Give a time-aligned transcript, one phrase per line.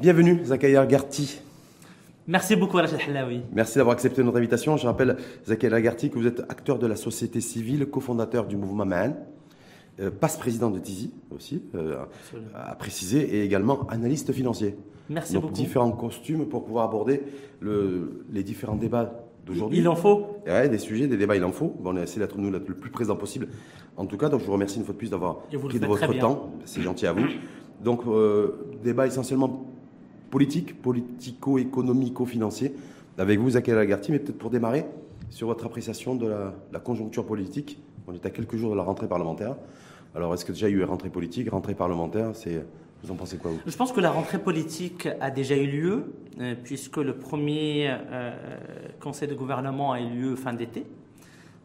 [0.00, 1.40] Bienvenue, Zakaria Garti.
[2.26, 3.42] Merci beaucoup, Rachel Halawi.
[3.52, 4.76] Merci d'avoir accepté notre invitation.
[4.76, 5.16] Je rappelle,
[5.46, 9.16] Zakaria Garti, que vous êtes acteur de la société civile, cofondateur du mouvement Mahan,
[10.00, 11.96] euh, passe-président de Tizi aussi, euh,
[12.54, 14.76] à préciser, et également analyste financier.
[15.08, 15.54] Merci Donc, beaucoup.
[15.54, 17.22] différents costumes pour pouvoir aborder
[17.60, 19.12] le- les différents débats
[19.44, 19.78] d'aujourd'hui.
[19.78, 21.74] Il en faut Ouais, des sujets, des débats, il en faut.
[21.80, 23.48] Bon, on a essayé d'être nous le plus présent possible.
[23.96, 26.16] En tout cas, donc je vous remercie une fois de plus d'avoir pris de votre
[26.18, 26.52] temps.
[26.64, 27.26] C'est gentil à vous.
[27.82, 29.66] Donc, euh, débat essentiellement
[30.30, 32.74] politique, politico-économico-financier.
[33.18, 34.86] Avec vous, Zakaria Lagarty, mais peut-être pour démarrer
[35.28, 37.78] sur votre appréciation de la, la conjoncture politique.
[38.06, 39.56] On est à quelques jours de la rentrée parlementaire.
[40.14, 42.30] Alors, est-ce que déjà il y a eu rentrée politique, rentrée parlementaire?
[42.34, 42.64] C'est,
[43.02, 43.60] Vous en pensez quoi, vous?
[43.66, 48.32] Je pense que la rentrée politique a déjà eu lieu, euh, puisque le premier euh,
[49.00, 50.84] conseil de gouvernement a eu lieu fin d'été,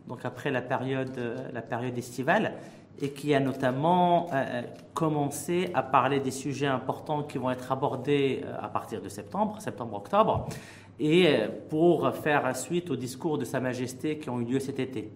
[0.07, 2.53] donc après la période, euh, la période estivale,
[3.01, 4.61] et qui a notamment euh,
[4.93, 9.59] commencé à parler des sujets importants qui vont être abordés euh, à partir de septembre,
[9.59, 10.47] septembre-octobre,
[10.99, 14.79] et euh, pour faire suite aux discours de Sa Majesté qui ont eu lieu cet
[14.79, 15.11] été.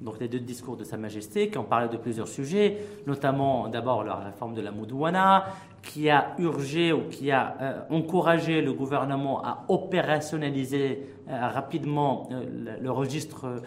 [0.00, 4.02] Donc les deux discours de Sa Majesté qui ont parlé de plusieurs sujets, notamment d'abord
[4.02, 5.44] la réforme de la Moudouana,
[5.82, 12.44] qui a urgé ou qui a euh, encouragé le gouvernement à opérationnaliser euh, rapidement euh,
[12.78, 13.62] le, le registre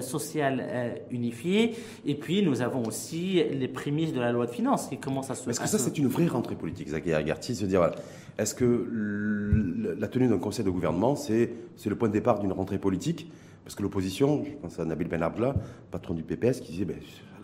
[0.00, 0.64] social
[1.10, 1.74] unifié.
[2.06, 5.34] Et puis nous avons aussi les prémices de la loi de finances qui commencent à
[5.34, 5.50] se...
[5.50, 7.94] Est-ce que ça, se- c'est une vraie rentrée politique, Zakaria Garti, se dire, voilà,
[8.38, 12.52] est-ce que la tenue d'un conseil de gouvernement, c'est c'est le point de départ d'une
[12.52, 13.30] rentrée politique?
[13.64, 15.54] Parce que l'opposition, je pense à Nabil Ben Abdallah,
[15.90, 16.96] patron du PPS, qui disait, ben,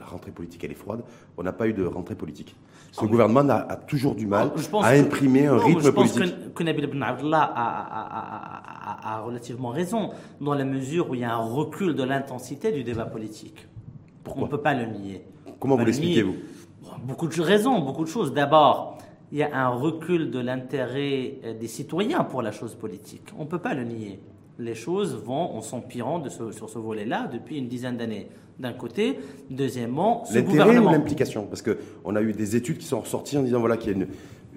[0.02, 1.02] la rentrée politique, elle est froide,
[1.36, 2.54] on n'a pas eu de rentrée politique.
[2.90, 5.90] Ce gouvernement a, a toujours du mal pense à que- imprimer un non, rythme je
[5.90, 6.44] pense politique.
[6.44, 11.24] que, que Nabil Ibn Abdallah a, a- relativement raison, dans la mesure où il y
[11.24, 13.66] a un recul de l'intensité du débat politique.
[14.24, 15.22] Pourquoi On ne peut pas le nier.
[15.58, 16.00] Comment vous peut le nier.
[16.16, 16.36] l'expliquez, vous
[16.82, 18.32] Bon, Beaucoup de raisons, beaucoup de choses.
[18.34, 18.98] D'abord,
[19.30, 23.28] il y a un recul de l'intérêt euh, des citoyens pour la chose politique.
[23.38, 24.20] On ne peut pas le nier.
[24.62, 28.28] Les choses vont en s'empirant de ce- sur ce volet-là depuis une dizaine d'années.
[28.60, 29.18] D'un côté.
[29.50, 30.90] Deuxièmement, ce L'intérêt ou gouvernement.
[30.92, 31.46] l'implication?
[31.46, 33.96] Parce qu'on a eu des études qui sont ressorties en disant voilà, qu'il y a
[33.96, 34.06] une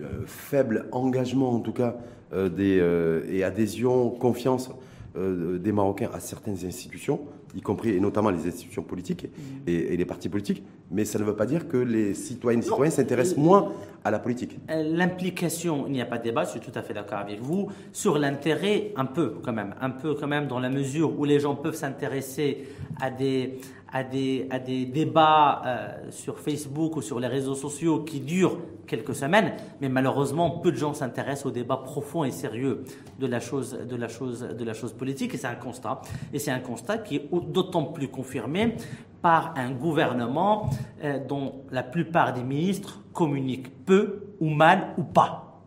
[0.02, 1.96] euh, faible engagement, en tout cas,
[2.34, 4.70] euh, des, euh, et adhésion, confiance
[5.18, 7.22] euh, des Marocains à certaines institutions,
[7.56, 9.28] y compris et notamment les institutions politiques
[9.66, 10.64] et, et les partis politiques.
[10.92, 13.72] Mais ça ne veut pas dire que les citoyennes et citoyens s'intéressent moins
[14.04, 14.58] à la politique.
[14.70, 17.40] Euh, L'implication, il n'y a pas de débat, je suis tout à fait d'accord avec
[17.40, 17.70] vous.
[17.92, 21.40] Sur l'intérêt, un peu quand même, un peu quand même dans la mesure où les
[21.40, 22.68] gens peuvent s'intéresser
[23.02, 23.60] à des,
[23.92, 28.58] à des, à des débats euh, sur Facebook ou sur les réseaux sociaux qui durent
[28.88, 32.84] quelques semaines, mais malheureusement, peu de gens s'intéressent aux débats profonds et sérieux
[33.20, 36.02] de la chose, de la chose, de la chose politique, et c'est un constat.
[36.34, 38.76] Et c'est un constat qui est au- d'autant plus confirmé
[39.22, 40.70] par un gouvernement
[41.04, 45.62] euh, dont la plupart des ministres communiquent peu ou mal ou pas.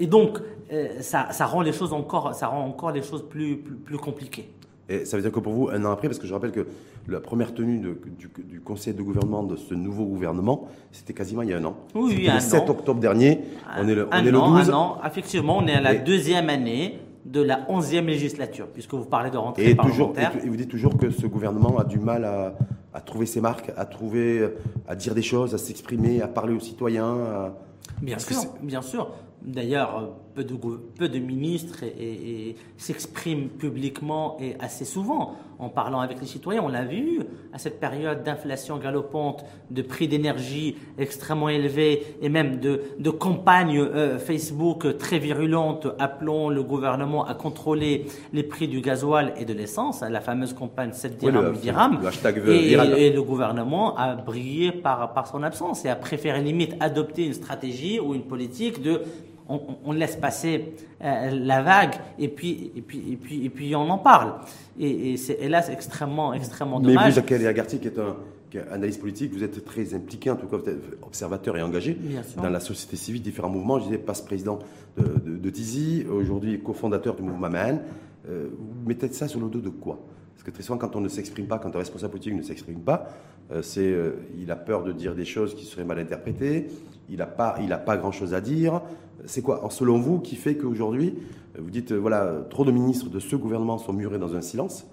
[0.00, 0.38] Et donc,
[0.72, 4.50] euh, ça, ça rend les choses encore, ça rend encore les choses plus, plus compliquées.
[4.88, 6.66] Et ça veut dire que pour vous, un an après, parce que je rappelle que
[7.08, 11.42] la première tenue de- du, du conseil de gouvernement de ce nouveau gouvernement, c'était quasiment
[11.42, 11.76] il y a un an.
[11.94, 12.70] Oui, oui, un le 7 an.
[12.70, 13.40] octobre dernier.
[13.78, 14.70] On est le, on un est le an, 12.
[14.70, 14.98] un an.
[15.06, 19.30] Effectivement, on est à la Et- deuxième année de la onzième législature, puisque vous parlez
[19.30, 20.42] de rentrée Et, toujours, parlementaire.
[20.42, 22.54] et, et vous dites toujours que ce gouvernement a du mal à,
[22.94, 24.48] à trouver ses marques, à trouver,
[24.86, 27.14] à dire des choses, à s'exprimer, à parler aux citoyens.
[27.16, 27.54] à-
[28.02, 29.10] Bien Parce sûr, bien sûr.
[29.42, 34.84] D'ailleurs, euh, peu de, gou- peu de ministres et- et- et s'expriment publiquement et assez
[34.84, 36.62] souvent en parlant avec les citoyens.
[36.64, 37.20] On l'a vu
[37.52, 43.78] à cette période d'inflation galopante, de prix d'énergie extrêmement élevés et même de, de campagnes
[43.78, 49.52] euh, Facebook très virulentes appelant le gouvernement à contrôler les prix du gasoil et de
[49.54, 51.98] l'essence, la fameuse campagne 7 Oui, dirhams, le- 8 dirhams.
[52.02, 56.74] le hashtag Et- le gouvernement a brillé par, par son absence et a préféré limite
[56.80, 59.02] adopter une stratégie ou une politique de
[59.48, 63.88] on, laisse passer euh, la vague et puis, et, puis, et, puis, et puis on
[63.88, 64.34] en parle.
[64.78, 67.14] Et, et c'est hélas extrêmement, extrêmement Mais vous, dommage.
[67.14, 68.16] Zakaria Agarty, qui est un
[68.50, 71.62] qui est analyste politique, vous êtes très impliqué, en tout cas, vous êtes observateur et
[71.62, 71.98] engagé
[72.36, 73.78] dans la société civile, différents mouvements.
[73.78, 74.58] Je disais, passe-président
[74.96, 77.80] de, de, de Tizi, aujourd'hui cofondateur du mouvement Mahan.
[78.28, 79.98] Euh, vous mettez ça sur le dos de quoi?
[80.34, 82.80] Parce que très souvent, quand on ne s'exprime pas, quand un responsable politique ne s'exprime
[82.80, 83.08] pas,
[83.50, 83.94] euh, c'est,
[84.38, 86.68] il a peur de dire des choses qui seraient mal interprétées,
[87.08, 88.80] il n'a pas, il a pas grand-chose à dire.
[89.26, 91.14] C'est quoi, selon vous, qui fait qu'aujourd'hui,
[91.56, 94.40] euh, vous dites, euh, voilà, trop de ministres de ce gouvernement sont murés dans un
[94.40, 94.86] silence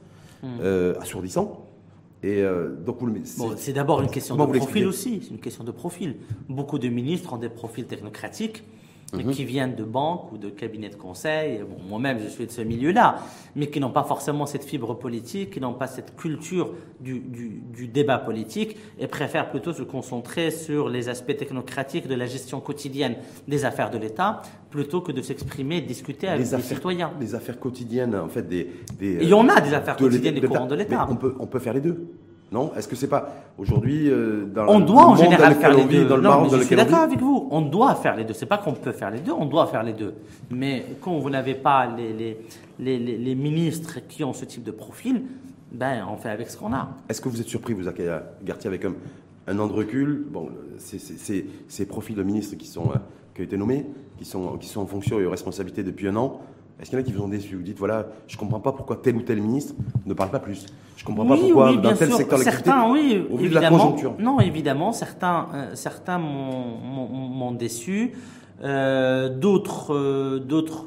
[0.43, 1.65] euh, assourdissant
[2.21, 5.19] et euh, donc, vous le mettez- Bon, c'est- d'abord une question de profil aussi.
[5.23, 6.15] C'est une question de profil.
[6.49, 8.63] Beaucoup de ministres ont des profils technocratiques
[9.17, 9.31] mhm.
[9.31, 11.59] qui viennent de banques ou de cabinets de conseil.
[11.59, 13.17] Bon, Moi-même, je suis de ce milieu-là,
[13.55, 17.61] mais qui n'ont pas forcément cette fibre politique, qui n'ont pas cette culture du, du,
[17.75, 22.59] du, débat politique et préfèrent plutôt se concentrer sur les aspects technocratiques de la gestion
[22.59, 23.15] quotidienne
[23.47, 27.11] des affaires de l'État plutôt que de s'exprimer et discuter avec les, citoyens.
[27.19, 28.69] Les affaires quotidiennes, en fait, des.
[28.97, 31.05] des Il y en a des affaires quotidiennes des courants de l'État.
[31.09, 32.07] On peut, on peut faire les deux.
[32.53, 36.05] Non Est-ce que c'est pas aujourd'hui euh, dans on doit en général faire les deux.
[36.05, 37.47] Dans le non, je suis d'accord avec vous.
[37.49, 38.35] On doit faire les deux.
[38.35, 39.31] C'est pas qu'on peut faire les deux.
[39.31, 40.13] On doit faire les deux.
[40.51, 42.37] Mais quand vous n'avez pas les, les,
[42.79, 45.23] les, les, ministres qui ont ce type de profil,
[45.71, 46.89] ben on fait avec ce qu'on a.
[47.09, 47.85] Est-ce que vous êtes surpris, vous,
[48.43, 48.93] Gartier, avec un,
[49.47, 50.23] un an de recul?
[50.29, 50.99] Bon, c'est
[51.67, 52.99] ces profils de ministres qui sont euh,
[53.33, 53.83] qui ont été nommés,
[54.19, 56.39] qui sont qui sont en fonction et aux responsabilités depuis un an.
[56.79, 58.59] Est-ce qu'il y en a qui vous ont déçu Vous dites, voilà, je ne comprends
[58.59, 59.73] pas pourquoi tel ou tel ministre
[60.05, 60.65] ne parle pas plus.
[60.97, 64.15] Je ne comprends pas pourquoi dans tel secteur d'activité, oui, au vu de la conjoncture.
[64.19, 68.13] Non, évidemment, certains, euh, certains m'ont déçu.
[68.63, 70.85] Euh, d'autres, euh, d'autres,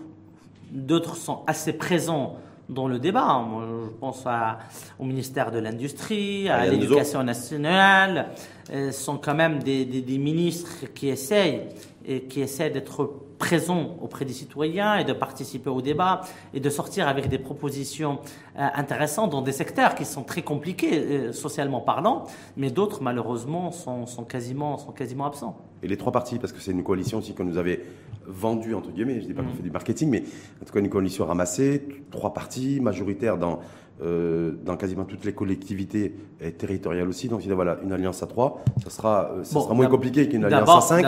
[0.72, 2.36] d'autres sont assez présents
[2.68, 3.44] dans le débat.
[3.48, 4.58] Moi, je pense à,
[4.98, 8.30] au ministère de l'Industrie, à, l'Éducation nationale.
[8.72, 11.62] Ce sont quand même des, des, des ministres qui essayent
[12.04, 16.22] et qui essaient d'être présents auprès des citoyens et de participer au débat
[16.54, 18.18] et de sortir avec des propositions
[18.58, 22.24] euh, intéressantes dans des secteurs qui sont très compliqués euh, socialement parlant,
[22.56, 25.56] mais d'autres malheureusement sont, sont, quasiment, sont quasiment absents.
[25.82, 27.82] Et les trois partis, parce que c'est une coalition aussi qu'on nous avait
[28.26, 29.56] vendue, entre guillemets, je ne dis pas qu'on mm.
[29.56, 30.24] fait du marketing, mais
[30.60, 33.60] en tout cas une coalition ramassée, trois partis majoritaires dans
[34.02, 36.14] euh, dans quasiment toutes les collectivités
[36.58, 37.28] territoriales aussi.
[37.28, 40.68] Donc, voilà, une alliance à trois, ça sera, euh, ça sera moins compliqué qu'une alliance
[40.68, 41.04] à cinq.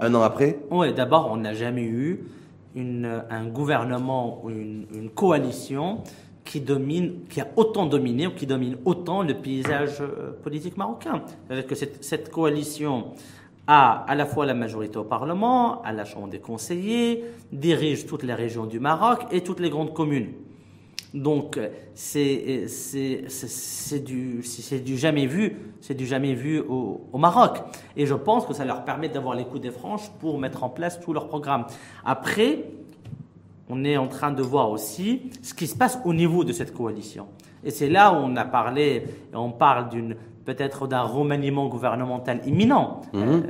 [0.00, 0.58] Un an après.
[0.70, 2.20] Oui, d'abord, on n'a jamais eu
[2.74, 5.98] une, un gouvernement ou une, une, coalition
[6.44, 11.22] qui domine, qui a autant dominé ou qui domine autant le paysage euh, politique marocain.
[11.46, 13.08] C'est-à-dire que cette, cette coalition
[13.66, 18.22] a à la fois la majorité au Parlement, à la Chambre des conseillers, dirige toutes
[18.22, 20.32] les régions du Maroc et toutes les grandes communes.
[21.12, 21.58] Donc
[21.94, 22.66] c'est
[24.04, 24.42] du,
[24.84, 27.58] du jamais vu, c'est du jamais vu au, au, Maroc.
[27.96, 30.68] Et je pense que ça leur permet d'avoir les coups des franches pour mettre en
[30.68, 31.66] place tout leur programme.
[32.04, 32.64] Après,
[33.68, 36.72] on est en train de voir aussi ce qui se passe au niveau de cette
[36.72, 37.26] coalition.
[37.62, 39.04] Et c'est là où on a parlé,
[39.34, 43.02] on parle d'une peut-être d'un remaniement gouvernemental imminent.
[43.12, 43.22] Mhm.
[43.22, 43.40] Euh,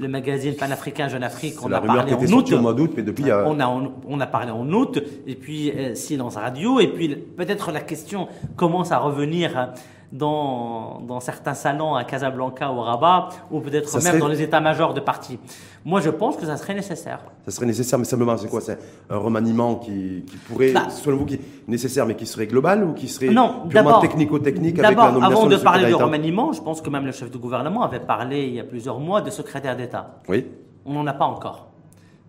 [0.00, 2.52] le magazine panafricain Jeune Afrique, on a parlé en août.
[2.52, 3.66] Au mois d'août, mais depuis, euh, on, a,
[4.08, 8.28] on, a parlé en août, et puis euh, silence radio, et puis peut-être la question
[8.56, 9.72] commence à revenir
[10.10, 15.00] dans, dans certains salons à Casablanca ou Rabat, ou peut-être même dans les états-majors de
[15.00, 15.38] partis.
[15.84, 17.20] Moi, je pense que ça serait nécessaire.
[17.44, 18.60] Ça serait nécessaire, mais simplement, c'est quoi?
[18.60, 18.78] C'est
[19.10, 22.94] un remaniement qui, qui pourrait, bah, selon vous, qui nécessaire, mais qui serait global ou
[22.94, 26.80] qui serait non, purement technico-technique avec la nomination avant de, parler de remaniement, je pense
[26.80, 29.76] que même le chef de gouvernement avait parlé il y a plusieurs mois de secrétaire
[29.76, 30.20] d'État.
[30.28, 30.46] Oui.
[30.84, 31.68] On n'en a pas encore.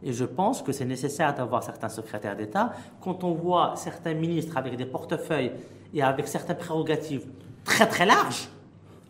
[0.04, 2.72] Et je pense que c'est nécessaire d'avoir certains secrétaires d'État.
[3.02, 5.52] Quand on voit certains ministres avec des portefeuilles
[5.94, 7.26] et avec certaines prérogatives
[7.64, 8.50] très très large.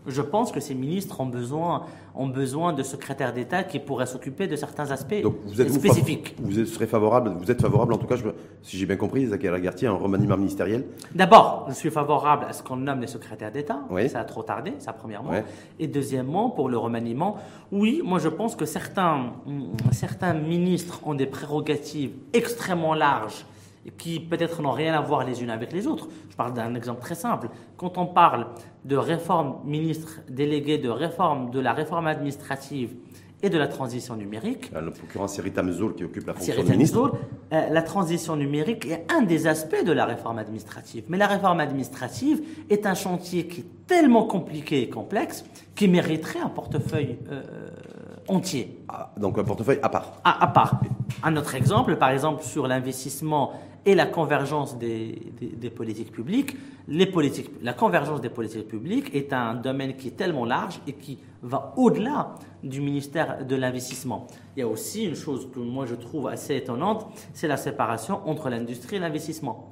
[0.08, 1.84] Je pense que ces ministres ont besoin,
[2.16, 6.36] ont besoin de secrétaires d'État qui pourraient s'occuper de certains aspects Donc vous êtes spécifiques.
[6.40, 8.24] Vous, êtes, serez favorable, vous êtes favorable, en tout cas, je,
[8.62, 10.86] si j'ai bien compris, Zachary Lagartier, un remaniement ministériel?
[11.14, 13.82] D'abord, je suis favorable à ce qu'on nomme les secrétaires d'État.
[14.08, 15.32] Ça a trop tardé, ça premièrement.
[15.80, 17.38] Et deuxièmement, pour le remaniement,
[17.72, 19.34] oui, moi je pense que certains,
[19.92, 23.46] certains ministres ont des prérogatives extrêmement larges
[23.98, 26.08] qui peut-être n'ont rien à voir les unes avec les autres.
[26.30, 27.50] Je parle d'un exemple très simple.
[27.78, 28.48] Quand on parle
[28.86, 32.96] de réforme ministre délégué de réforme de la réforme administrative
[33.42, 34.72] et de la transition numérique.
[34.76, 37.14] En l'occurrence, c'est Rita Mzoul qui occupe la fonction de ministre.
[37.54, 41.06] Euh, la transition numérique est un des aspects de la réforme administrative.
[41.08, 46.40] Mais la réforme administrative est un chantier qui est tellement compliqué et complexe qui mériterait
[46.40, 47.42] un portefeuille euh,
[48.28, 48.84] entier.
[48.90, 50.20] Ah, donc un portefeuille à part.
[50.26, 50.82] Ah, à part.
[51.24, 53.54] Un autre exemple, par exemple, sur l'investissement
[53.86, 56.56] et la convergence des, des, politiques publiques.
[56.88, 60.94] Les politiques, la convergence des politiques publiques est un domaine qui est tellement large et
[60.94, 64.28] qui va au-delà du ministère de l'investissement.
[64.56, 68.28] Il y a aussi une chose que moi je trouve assez étonnante, c'est la séparation
[68.28, 69.72] entre l'industrie et l'investissement.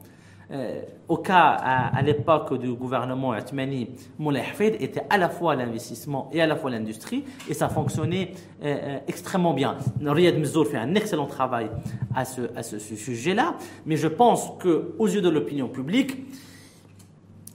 [0.49, 6.29] Euh, au cas, à, l'époque du gouvernement Atmani, Moulay Hafid était à la fois l'investissement
[6.31, 8.31] et à la fois l'industrie, et ça fonctionnait
[8.63, 9.75] euh, euh, extrêmement bien.
[10.01, 11.69] Riyad Mzour fait un excellent travail
[12.15, 16.17] à ce, à ce, sujet-là, mais je pense qu'aux yeux de l'opinion publique,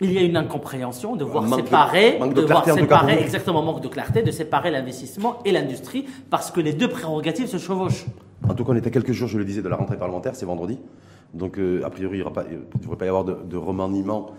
[0.02, 4.22] il y a une incompréhension de voir séparer, de, voir séparer, exactement manque de clarté,
[4.22, 8.04] de séparer l'investissement et l'industrie, parce que les deux prérogatives se chevauchent.
[8.46, 10.34] En tout cas, on est à quelques jours, je le disais, de la rentrée parlementaire,
[10.34, 10.78] c'est vendredi.
[11.34, 14.32] Donc, euh, a priori, il ne devrait pas y avoir de, remaniement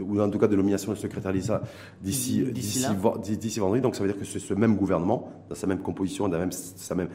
[0.00, 1.62] ou, en tout cas de nomination du secrétaire d'État
[2.02, 2.42] d'ici
[2.90, 3.80] vendredi.
[3.80, 6.52] Donc ça veut dire que c'est ce même gouvernement, dans sa même composition, dans même,
[6.52, 7.08] sa même,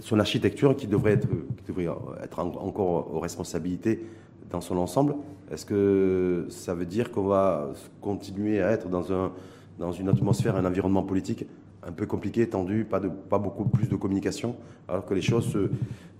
[0.00, 1.88] son architecture qui devrait être, qui devrait
[2.22, 4.06] être encore aux responsabilités
[4.50, 5.16] dans son ensemble.
[5.50, 9.32] Est-ce que ça veut dire qu'on va continuer à être dans, un,
[9.78, 11.44] dans une atmosphère, un environnement politique
[11.82, 14.54] un peu compliqué, tendu, pas, de, pas beaucoup plus de communication,
[14.86, 15.70] alors que les choses se,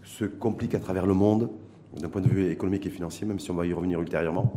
[0.02, 1.50] se compliquent à travers le monde,
[1.98, 4.52] d'un point de vue économique et financier, même si on va y revenir ultérieurement.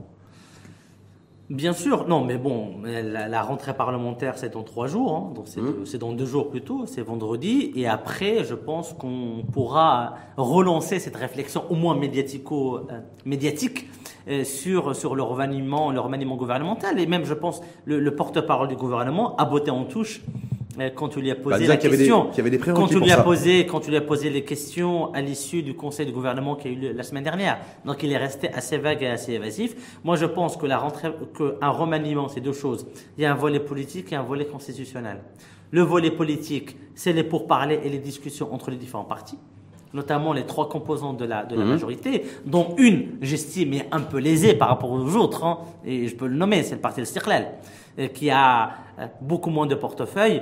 [1.50, 5.86] Bien sûr, non, mais bon, la, rentrée parlementaire, c'est dans trois jours, hein, donc mmh.
[5.86, 11.18] c'est dans deux jours plutôt, c'est vendredi, et après, je pense qu'on pourra relancer cette
[11.18, 13.90] réflexion, au moins médiatico, euh, médiatique,
[14.30, 18.70] euh, sur, sur le remaniement, le remaniement gouvernemental, et même, je pense, le, le porte-parole
[18.70, 20.22] du gouvernement a botté en touche
[20.96, 22.30] quand tu lui as posé bah, la question,
[22.74, 25.75] quand tu lui as posé, quand tu lui as posé les questions à l'issue du
[25.75, 28.77] conseil de gouvernement qui a eu lieu la semaine dernière, donc il est resté assez
[28.77, 30.00] vague et assez évasif.
[30.03, 32.88] Moi, je pense que la rentrée, qu'un remaniement, c'est deux choses.
[33.18, 35.18] Il y a un volet politique et un volet constitutionnel.
[35.72, 39.38] Le volet politique, c'est les pourparlers et les discussions entre les différents partis
[39.96, 41.70] notamment les trois composants de la, de la mhm.
[41.70, 46.15] majorité, dont une, j'estime, est un peu lésée par rapport aux autres, hein, et je
[46.15, 47.51] peux le nommer, c'est le parti de Stirlel.
[48.00, 48.70] Euh, qui a euh,
[49.21, 50.41] beaucoup moins de portefeuille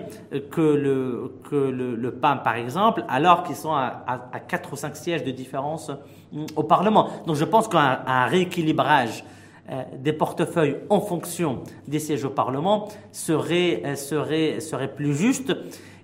[0.50, 4.96] que le, que le, PAM, par exemple, alors qu'ils sont à, à, 4 ou 5
[4.96, 7.10] sièges de différence euh, au Parlement.
[7.26, 9.24] Donc je pense qu'un rééquilibrage
[9.98, 15.54] des portefeuilles en fonction des sièges au Parlement serait, serait, serait plus juste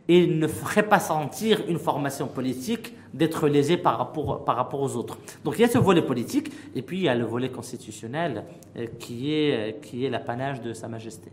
[0.08, 4.96] et ne ferait pas sentir une formation politique d'être lésé par rapport, par rapport aux
[4.96, 5.18] autres.
[5.44, 8.44] Donc il y a ce volet politique, et puis il y a le volet constitutionnel
[8.78, 11.32] euh, qui est, euh, qui est l'apanage de Sa Majesté.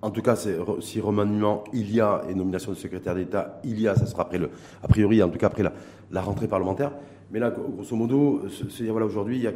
[0.00, 3.88] En tout cas, si remaniement il y a et nomination de secrétaire d'État il y
[3.88, 4.50] a, ça sera après le,
[4.82, 5.72] a priori, en tout cas après la,
[6.10, 6.92] la rentrée parlementaire.
[7.30, 9.52] Mais là, grosso modo, c'est voilà aujourd'hui, il y a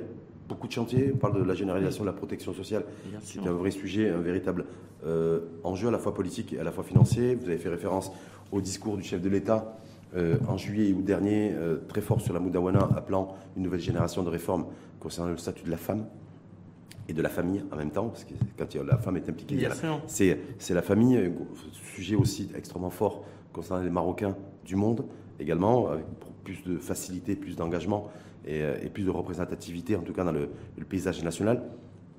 [0.49, 1.13] beaucoup de chantiers.
[1.15, 2.85] On parle de la généralisation de la protection sociale.
[3.23, 4.67] C'est un vrai sujet, un véritable
[5.07, 7.35] euh, enjeu à la fois politique et à la fois financier.
[7.35, 8.13] Vous avez fait référence
[8.51, 9.79] au discours du chef de l'État
[10.15, 14.23] euh, en juillet août dernier, euh, très fort sur la Moudawana, appelant une nouvelle génération
[14.23, 14.67] de réformes
[15.01, 16.05] concernant le statut de la femme
[17.09, 19.69] et de la famille en même temps, parce que quand la femme est impliquée,
[20.07, 21.33] c'est la famille,
[21.95, 25.05] sujet aussi extrêmement fort concernant les Marocains du monde
[25.39, 26.05] également, avec
[26.45, 28.09] plus de facilité, plus d'engagement
[28.47, 30.49] et, euh, plus de représentativité, en tout cas dans le,
[30.89, 31.63] paysage national.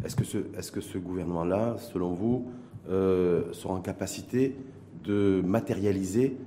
[0.03, 2.49] Est-ce que ce, est -ce, que ce gouvernement-là, selon vous,
[2.87, 4.55] sera en capacité
[5.03, 6.37] de matérialiser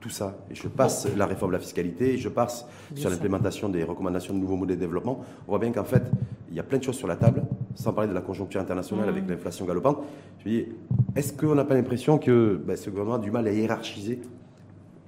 [0.00, 0.38] tout ça.
[0.50, 4.38] Et je passe la réforme de la fiscalité, je passe sur l'implémentation des recommandations de
[4.38, 5.24] nouveaux modèles de développement.
[5.46, 6.02] On voit bien qu'en fait,
[6.50, 7.42] il y a plein de choses sur la table,
[7.74, 9.08] sans parler de la conjoncture internationale mmh.
[9.08, 9.98] avec l'inflation galopante.
[10.44, 10.64] Je dis,
[11.16, 14.20] est-ce qu'on n'a pas l'impression que ben, ce gouvernement a du mal à hiérarchiser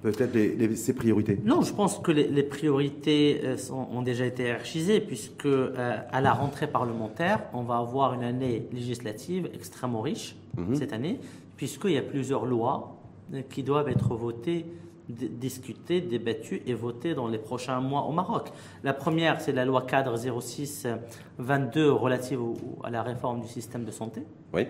[0.01, 1.39] peut-être ses priorités?
[1.45, 6.33] Non, je pense que les, priorités euh, ont déjà été hiérarchisées, puisque euh, à la
[6.33, 10.75] rentrée parlementaire, on va avoir une année législative extrêmement riche mmh.
[10.75, 11.19] cette année,
[11.55, 13.00] puisqu'il y a plusieurs lois
[13.49, 14.65] qui doivent être votées,
[15.09, 18.51] discutées, débattues et votées dans les prochains mois au Maroc.
[18.83, 22.39] La première, c'est la loi cadre 06-22 relative
[22.83, 24.23] à la réforme du système de santé.
[24.53, 24.67] Oui.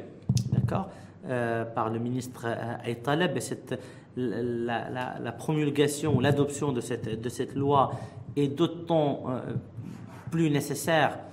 [0.51, 0.89] D'accord
[1.27, 2.47] euh, Par le ministre
[2.83, 3.37] Aïtaleb.
[3.37, 3.79] Et cette,
[4.15, 7.91] la, la, promulgation, l'adoption de cette, de cette loi
[8.35, 9.39] est d'autant euh,
[10.31, 11.30] plus nécessaire euh,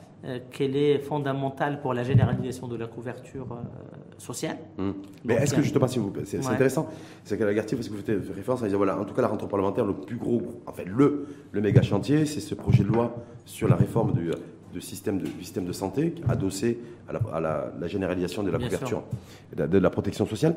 [0.50, 4.58] qu'elle est fondamentale pour la généralisation de la couverture euh, sociale.
[4.78, 4.94] Hum.
[5.24, 6.88] Mais est-ce que justement, si vous, c'est intéressant,
[7.24, 9.28] c'est qu'à la parce que vous faites référence à dire voilà, en tout cas la
[9.28, 12.88] rentrée parlementaire, le plus gros, en fait le, le méga chantier, c'est ce projet de
[12.88, 14.30] loi sur la réforme du,
[14.74, 19.04] de système de, du système de santé adossé à la, la, généralisation de la couverture,
[19.56, 20.56] de, de, la protection sociale.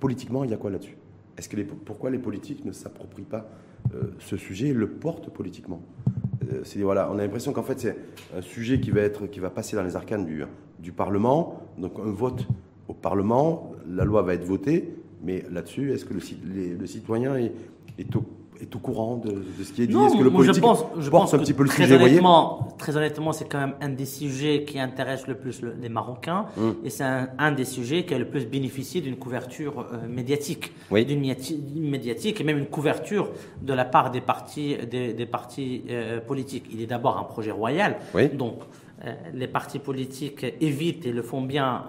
[0.00, 0.96] Politiquement, il y a quoi là-dessus?
[1.36, 3.48] Est-ce que les, pourquoi les politiques ne s'approprient pas
[3.94, 5.82] euh, ce sujet et le portent politiquement?
[6.52, 7.96] Euh, on a l'impression qu'en fait c'est
[8.36, 11.60] un sujet qui va être, qui va passer dans les arcanes du, Parlement.
[11.78, 12.46] Donc un vote
[12.88, 17.52] au Parlement, la loi va être votée, mais là-dessus, est-ce que le, le citoyen est,
[17.98, 18.24] est au
[18.60, 19.96] est au courant de, ce qui est dit?
[19.96, 22.68] Est-ce que le politique je pense, je pense un petit peu le très sujet honnêtement,
[22.78, 26.46] Très honnêtement, c'est quand même un des sujets qui intéresse le plus les Marocains.
[26.58, 26.76] Hum.
[26.84, 31.90] et c'est un, des sujets qui a le plus bénéficié d'une couverture euh, médiatique, d'une
[31.90, 33.30] médiatique et même une couverture
[33.62, 36.66] de la part des partis, des, partis euh, politiques.
[36.72, 37.96] Il est d'abord un projet royal,
[38.34, 38.60] donc
[39.04, 41.84] euh, les partis politiques évitent et le font bien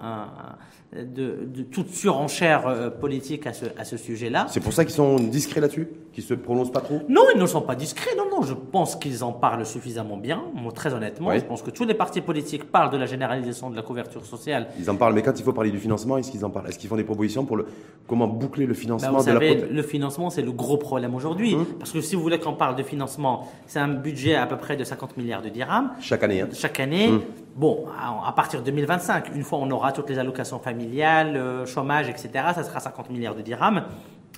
[0.94, 4.46] de, de toute surenchère euh, politique à ce, à ce sujet-là.
[4.48, 7.00] C'est pour ça qu'ils sont discrets là-dessus Qu'ils se prononcent pas trop?
[7.08, 8.16] Non, ils ne sont pas discrets.
[8.16, 10.42] Non, non, je pense qu'ils en parlent suffisamment bien.
[10.54, 13.76] Moi, très honnêtement, je pense que tous les partis politiques parlent de la généralisation de
[13.76, 14.68] la couverture sociale.
[14.80, 16.68] Ils en parlent, mais quand il faut parler du financement, est-ce qu'ils en parlent?
[16.68, 17.66] Est-ce qu'ils font des propositions pour le
[18.06, 20.78] comment boucler le Ben, financement vous de la savez, prote- le financement, c'est le gros
[20.78, 21.54] problème aujourd'hui.
[21.54, 21.66] Hum.
[21.78, 24.76] Parce que si vous voulez qu'on parle de financement, c'est un budget à peu près
[24.76, 25.90] de 50 milliards de dirhams.
[26.00, 27.08] chaque année hein chaque année.
[27.10, 27.20] Hum.
[27.58, 27.86] Bon,
[28.24, 32.30] à, partir de 2025, une fois on aura toutes les allocations familiales, euh, chômage, etc.,
[32.54, 33.82] ça sera 50 milliards de dirhams.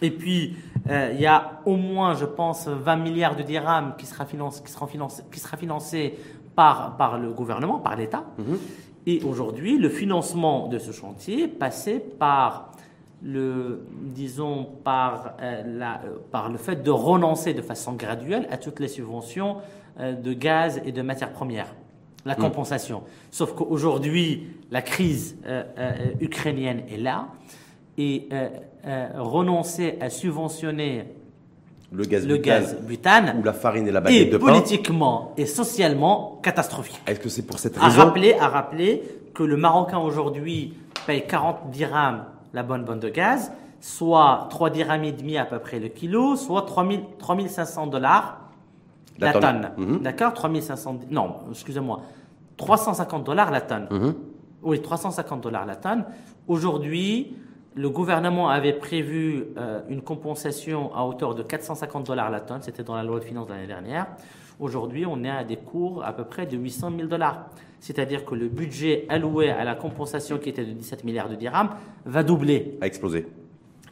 [0.01, 0.57] Et puis,
[0.89, 4.63] euh, il y a au moins, je pense, 20 milliards de dirhams qui sera financé,
[4.65, 6.19] qui sera financé, qui sera financé
[6.55, 8.25] par, par le gouvernement, par l'État.
[9.07, 12.71] Et aujourd'hui, le financement de ce chantier passait par
[13.23, 18.57] le, disons, par, euh, la, euh, par le fait de renoncer de façon graduelle à
[18.57, 19.59] toutes les subventions
[19.99, 21.75] de gaz et de matières premières.
[22.25, 23.03] La compensation.
[23.31, 27.29] Sauf qu'aujourd'hui, la crise euh, euh, ukrainienne est là
[27.97, 31.05] et euh, renoncer à subventionner
[31.93, 34.47] Le gaz le butane gaz butane ou la farine et la est baguette pain.
[34.47, 37.01] politiquement et socialement catastrophique.
[37.07, 39.03] Est-ce que c'est pour cette À raison rappeler, à rappeler
[39.35, 40.75] que le Marocain aujourd'hui
[41.07, 45.59] paye 40 dirhams la bonne bonne de gaz, soit 3 dirhams et demi à peu
[45.59, 48.50] près le kilo, soit 3000 3500 dollars
[49.21, 49.71] La la, tonne.
[49.77, 49.87] tonne.
[49.87, 49.99] Mhm.
[50.03, 52.01] D'accord 3500 non, excusez-moi.
[52.57, 53.87] 350 dollars la tonne.
[53.91, 54.15] Mhm.
[54.63, 56.05] Oui, 350 dollars la tonne.
[56.49, 57.35] Aujourd'hui,
[57.75, 62.61] le gouvernement avait prévu euh, une compensation à hauteur de 450 dollars la tonne.
[62.63, 64.07] C'était dans la loi de finances de l'année dernière.
[64.59, 67.47] Aujourd'hui, on est à des cours à peu près de 800 000 dollars.
[67.79, 71.71] C'est-à-dire que le budget alloué à la compensation qui était de 17 milliards de dirhams
[72.05, 73.27] va doubler, a explosé.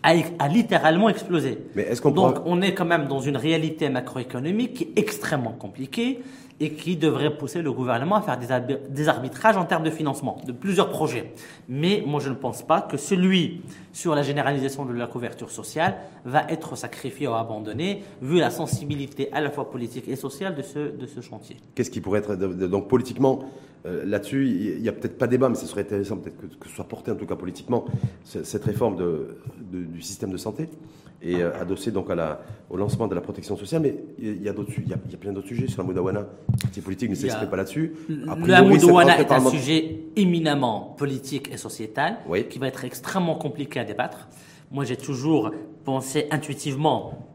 [0.02, 1.58] A, a littéralement explosé.
[1.74, 5.52] Mais est-ce qu'on Donc, on est quand même dans une réalité macroéconomique qui est extrêmement
[5.52, 6.20] compliquée
[6.60, 9.90] et qui devrait pousser le gouvernement à faire des, arbi- des arbitrages en termes de
[9.90, 11.32] financement de plusieurs projets.
[11.68, 13.60] Mais moi, je ne pense pas que celui
[13.92, 19.28] sur la généralisation de la couverture sociale va être sacrifié ou abandonné, vu la sensibilité
[19.32, 21.56] à la fois politique et sociale de ce, chantier.
[21.74, 23.40] Qu'est-ce qui pourrait être donc politiquement
[23.86, 26.74] euh, là-dessus Il n'y a peut-être pas débat, mais ce serait intéressant peut-être que, ce
[26.74, 27.84] soit porté en tout cas politiquement
[28.24, 28.96] ce- cette réforme
[29.70, 30.68] du système de santé
[31.20, 33.82] et euh, adossée donc à la, au lancement de la protection sociale.
[33.82, 35.66] Mais il y a d'autres, su- il y a, il y a plein d'autres sujets
[35.66, 36.20] sur la Modawana.
[36.20, 36.26] Le
[36.62, 37.92] parti politique ne s'exprime pas là-dessus.
[38.08, 42.44] A Le priori, cette Hamoudouana rentrée est un sujet éminemment politique et sociétal Oui.
[42.48, 44.28] qui va être extrêmement compliqué à débattre.
[44.70, 45.50] Moi, j'ai toujours
[45.84, 47.26] pensé intuitivement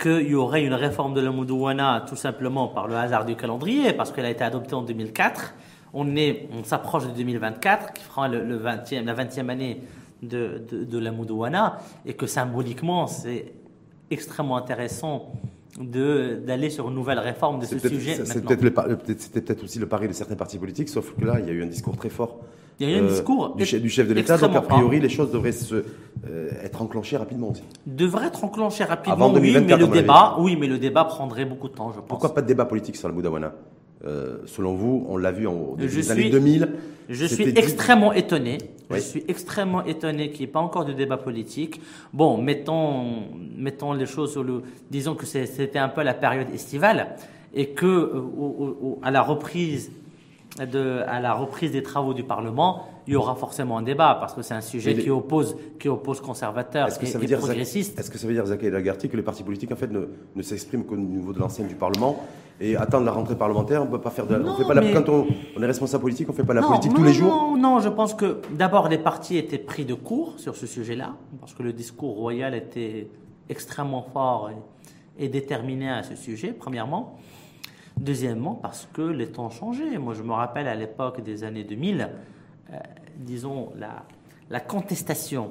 [0.00, 3.92] qu'il y aurait une réforme de la Moudouana tout simplement par le hasard du calendrier,
[3.92, 5.54] parce qu'elle a été adoptée en 2004.
[5.94, 9.82] On, est, on s'approche de 2024, qui fera le, le 20e, la 20e année
[10.22, 13.52] de, de, de la Moudouana, et que symboliquement, c'est
[14.10, 15.32] extrêmement intéressant
[15.80, 18.16] d'aller sur une nouvelle réforme de ce sujet.
[18.16, 21.50] peut-être C'était peut-être aussi le pari de certains partis politiques, sauf que là, il y
[21.50, 22.40] a eu un discours très fort.
[22.78, 24.36] Il y a eu un euh, du chef, du chef de l'État.
[24.38, 25.76] Donc, a priori, les choses devraient se,
[26.26, 27.62] euh, être enclenchées rapidement aussi.
[27.86, 31.04] devrait être enclenché rapidement, Avant oui, 2024, mais à le débat, oui, mais le débat
[31.04, 32.08] prendrait beaucoup de temps, je pense.
[32.08, 33.54] Pourquoi pas de débat politique sur la Boudawana
[34.04, 36.68] Euh, Selon vous, on l'a vu en, début des suis- années 2000.
[37.08, 38.58] Je suis extrêmement étonné.
[38.92, 38.98] Oui.
[38.98, 41.80] Je suis extrêmement étonné qu'il n'y ait pas encore de débat politique.
[42.12, 43.24] Bon, mettons,
[43.56, 44.62] mettons les choses sur le.
[44.90, 47.16] Disons que c'était un peu la période estivale
[47.54, 49.90] et que euh, au- au- au- à la reprise
[50.58, 54.34] de, à la reprise des travaux du Parlement, il y aura forcément un débat parce
[54.34, 57.38] que c'est un sujet les- qui oppose, qui oppose conservateurs Est-ce que, et, veut dire,
[57.38, 57.98] progressistes.
[57.98, 60.42] est-ce que ça veut dire, Zachary Lagarty, que les partis politiques en fait, ne, ne
[60.42, 62.22] s'expriment qu'au niveau de l'enceinte du Parlement
[62.60, 64.80] et attendre la rentrée parlementaire On peut pas faire de, Non, on fait pas la-
[64.82, 67.04] mais- Quand on, on est responsable politique, on fait pas la non, politique non, tous
[67.04, 70.56] les jours Non, non, je pense que d'abord les partis étaient pris de court sur
[70.56, 73.08] ce sujet-là, parce que le discours royal était
[73.48, 74.50] extrêmement fort
[75.18, 77.16] et, et déterminé à ce sujet, premièrement.
[77.98, 79.98] Deuxièmement, parce que les temps ont changé.
[79.98, 82.08] Moi, je me rappelle à l'époque des années 2000,
[82.72, 82.76] euh,
[83.18, 84.04] disons, la,
[84.48, 85.50] la contestation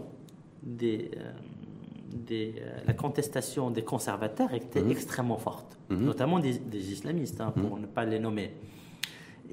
[0.63, 1.31] des, euh,
[2.13, 4.91] des, euh, la contestation des conservateurs était Mhm.
[4.91, 6.05] extrêmement forte, Mhm.
[6.05, 8.51] notamment des, des islamistes, hein, pour ne pas les nommer.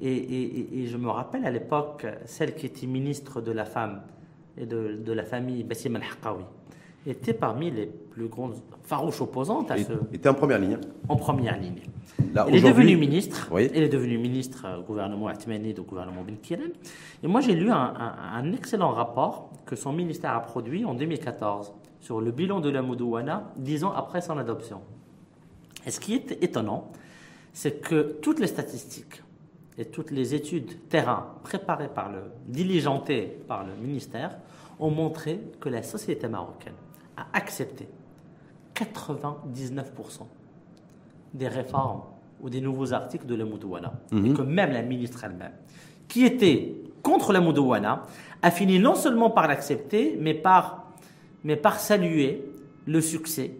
[0.01, 3.65] Et, et- et- et je me rappelle à l'époque, celle qui était ministre de la
[3.65, 4.01] femme
[4.57, 6.43] et de, de la famille, Bassim al-Haqawi,
[7.05, 10.77] était parmi les plus grandes, farouches opposantes à Et- ce, était en première ligne.
[11.07, 11.81] en première ligne.
[12.33, 13.49] Là, Elle est devenue ministre.
[13.51, 13.69] Oui.
[13.73, 16.63] Elle est devenue ministre au gouvernement Atmanid, au gouvernement Ben Kiran.
[17.23, 20.93] Et moi, j'ai lu un, un- un excellent rapport que son ministère a produit en
[20.93, 24.81] 2014 sur le bilan de la Moudouana, dix ans après son adoption.
[25.85, 26.91] Et ce qui est étonnant,
[27.53, 29.21] c'est que toutes les statistiques
[29.77, 34.37] et toutes les études terrain préparées par le, diligentées par le ministère
[34.79, 36.73] ont montré que la société marocaine
[37.17, 37.87] a accepté
[38.75, 39.83] 99%
[41.33, 42.01] des réformes
[42.41, 43.93] ou des nouveaux articles de la Moudouana.
[44.11, 45.51] Et que même la ministre elle-même,
[46.07, 48.05] qui était contre la Moudouana,
[48.41, 50.78] a fini non seulement par l'accepter, mais par,
[51.43, 52.43] mais par saluer
[52.85, 53.51] le succès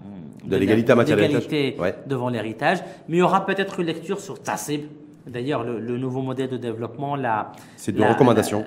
[0.44, 4.82] de, l'égalité devant l'héritage, mais il y aura peut-être une lecture sur Tassib,
[5.26, 8.64] D'ailleurs, le, nouveau modèle de développement, la, c'est de recommandations.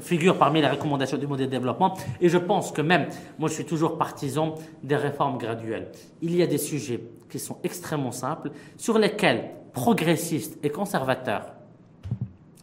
[0.00, 1.94] figure parmi les recommandations du modèle de développement.
[2.20, 3.06] Et je pense que même,
[3.38, 5.88] moi, je suis toujours partisan des réformes graduelles.
[6.22, 11.52] Il y a des sujets qui sont extrêmement simples, sur lesquels progressistes et conservateurs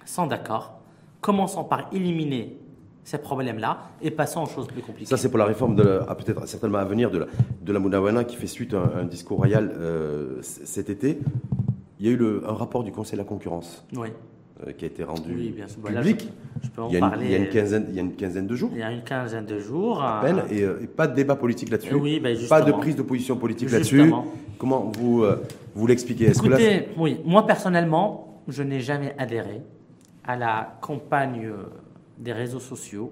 [0.03, 0.79] sont d'accord.
[1.21, 2.57] Commençons par éliminer
[3.03, 5.09] ces problèmes-là et passons aux choses plus compliquées.
[5.09, 7.25] Ça, c'est pour la réforme, de ah, peut-être certainement à venir, de la,
[7.61, 11.19] de la Mounawana qui fait suite à un, discours royal euh, cet été.
[11.99, 14.87] Il y a eu le, un rapport du Conseil de la concurrence euh, qui a
[14.87, 15.55] été rendu public.
[16.61, 17.25] je, peux en il, y a une, parler.
[17.25, 18.69] il, y a une quinzaine, il y a une quinzaine de jours.
[18.73, 20.01] Il y a une quinzaine de jours.
[20.03, 21.93] À peine, et, euh, pas de débat politique là-dessus.
[21.95, 24.11] Oui, ben pas de prise de position politique là-dessus.
[24.57, 26.29] Comment vous, euh, vous l'expliquez?
[26.29, 29.61] Écoutez, oui, moi personnellement, je n'ai jamais adhéré
[30.23, 31.51] à la campagne
[32.17, 33.11] des réseaux sociaux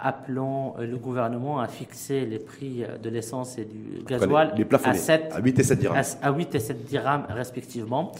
[0.00, 4.54] appelant le gouvernement à fixer les prix de l'essence et du gasoil
[4.84, 6.04] à, 7, à 8 et 7 dirhams.
[6.20, 8.12] À, 8 et 7 dirhams respectivement,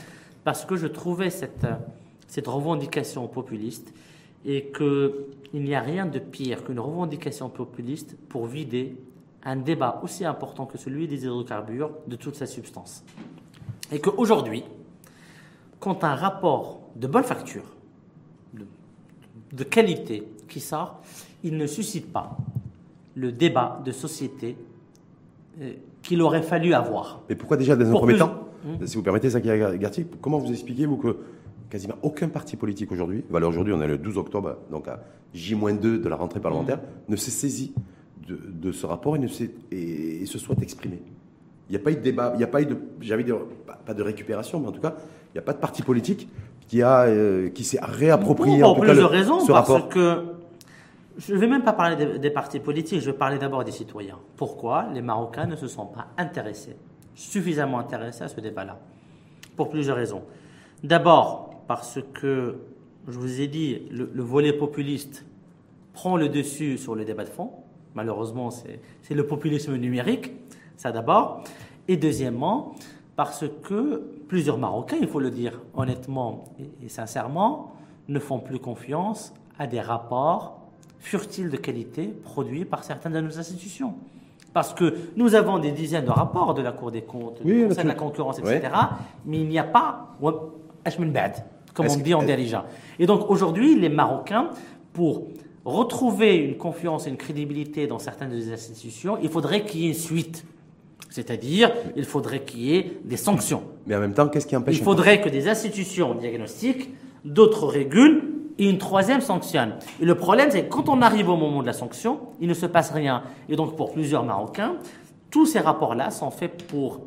[0.45, 1.67] parce que je trouvais cette,
[2.27, 3.93] cette revendication populiste
[4.47, 8.97] et qu'il n'y a rien de pire qu'une revendication populiste pour vider
[9.45, 13.05] un débat aussi important que celui des hydrocarbures de toute sa substance.
[13.91, 14.65] Et qu'aujourd'hui,
[15.81, 17.65] quand un rapport de bonne facture,
[18.55, 18.67] de,
[19.53, 21.03] de qualité qui sort,
[21.43, 22.37] il ne suscite pas
[23.15, 24.57] le débat de société
[25.61, 27.23] euh, qu'il aurait fallu avoir.
[27.29, 28.87] Mais pourquoi déjà dans un premier temps, hmm.
[28.87, 31.17] si vous permettez, Zaki Gartier, comment vous expliquez vous que
[31.71, 35.01] quasiment aucun parti politique aujourd'hui, voilà aujourd'hui on est le 12 octobre, donc à
[35.33, 37.13] J-2 de la rentrée parlementaire, hmm.
[37.13, 37.73] ne s'est saisi
[38.29, 39.29] de, ce rapport et, ne
[39.73, 41.03] et, se soit exprimé
[41.69, 43.25] il n'y a pas eu de débat, il n'y a pas eu de, j'avais
[43.87, 44.95] pas de récupération, mais en tout cas,
[45.31, 46.29] il n'y a pas de parti politique
[46.69, 50.23] qui a, euh, qui s'est réapproprié en tout cas, le, raisons, parce que
[51.17, 54.19] je ne vais même pas parler des, partis politiques, je vais parler d'abord des citoyens.
[54.37, 56.77] Pourquoi les Marocains ne se sont pas intéressés,
[57.15, 58.79] suffisamment intéressés à ce débat-là?
[59.57, 60.23] Pour plusieurs raisons.
[60.83, 62.57] D'abord, parce que,
[63.07, 65.27] je vous ai dit, le, volet populiste
[65.93, 67.51] prend le dessus sur le débat de fond.
[67.95, 70.33] Malheureusement, c'est le populisme numérique,
[70.77, 71.45] ça d'abord.
[71.89, 72.75] Et deuxièmement,
[73.17, 76.45] parce que plusieurs Marocains, il faut le dire honnêtement
[76.83, 77.75] et sincèrement,
[78.09, 80.62] ne font plus confiance à des rapports
[81.03, 83.95] furent-ils de qualité produits par certaines de nos institutions
[84.55, 87.95] Parce que nous avons des dizaines de rapports de la Cour des comptes, de la
[87.95, 88.61] concurrence, etc.,
[89.27, 90.17] mais il n'y a pas
[91.75, 92.65] comme on dit en dirigeant.
[92.99, 94.51] Et donc aujourd'hui, les Marocains,
[94.93, 95.27] pour
[95.65, 99.89] retrouver une confiance et une crédibilité dans certaines des institutions, il faudrait qu'il y ait
[99.89, 100.45] une suite.
[101.11, 103.65] C'est-à-dire, il faudrait qu'il y ait des sanctions.
[103.87, 106.91] Mais en même temps, qu'est-ce qui empêche Il faudrait que des institutions diagnostiquent,
[107.25, 109.75] d'autres régulent, et une troisième sanctionne.
[110.01, 112.55] Et le problème, c'est que quand on arrive au moment de la sanction, il ne
[112.55, 113.23] se passe rien.
[113.49, 114.75] Et donc, pour plusieurs Marocains,
[115.31, 117.01] tous ces rapports-là sont faits pour,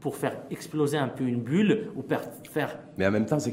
[0.00, 2.04] pour faire exploser un peu une bulle ou
[2.50, 2.78] faire.
[2.96, 3.52] Mais en même temps, c'est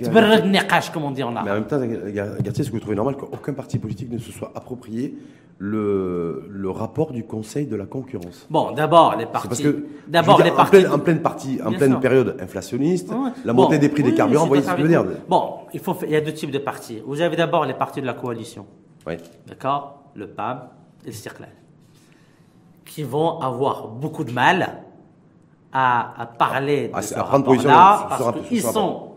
[0.92, 1.46] comme on dit en arabe.
[1.46, 4.32] Mais en même temps, Gartier, est-ce que vous trouvez normal qu'aucun parti politique ne se
[4.32, 5.18] soit approprié
[5.58, 9.48] le, le, rapport du Conseil de la concurrence Bon, d'abord les partis.
[9.48, 13.12] Parce que d'abord les partis en pleine, partie, en pleine période inflationniste,
[13.46, 15.80] la montée des prix des carburants, vous voyez ce que je veux dire Bon, il
[15.80, 17.02] faut, il y a deux types de partis.
[17.06, 18.66] Vous avez d'abord les partis de la coalition.
[19.08, 19.14] Oui.
[19.48, 20.70] D'accord, le PAB
[21.04, 21.48] et le Circle,
[22.86, 24.82] qui vont avoir beaucoup de mal
[25.72, 29.12] à, à parler de ce rapport-là parce qu'ils sont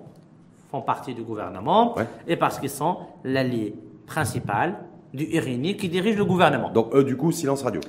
[0.70, 1.94] font partie du gouvernement
[2.26, 3.74] et parce qu'ils sont l'allié
[4.06, 4.74] principal
[5.14, 6.70] du RNI qui dirige le gouvernement.
[6.70, 7.80] Donc eux, du coup, silence radio.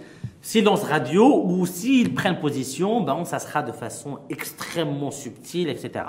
[0.41, 6.05] Silence radio, ou s'ils prennent position, ben, ça sera de façon extrêmement subtile, etc.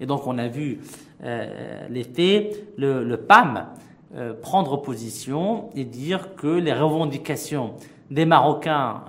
[0.00, 0.80] Et donc on a vu
[1.24, 3.66] euh, l'été le, PAM
[4.14, 7.74] euh, prendre position et dire que les revendications
[8.10, 9.04] des Marocains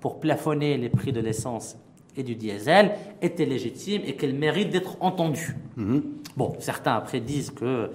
[0.00, 1.76] pour plafonner les prix de l'essence
[2.16, 5.56] et du diesel était légitime et qu'elle mérite d'être entendue.
[5.76, 6.02] Mhm.
[6.36, 7.90] Bon, certains après disent que,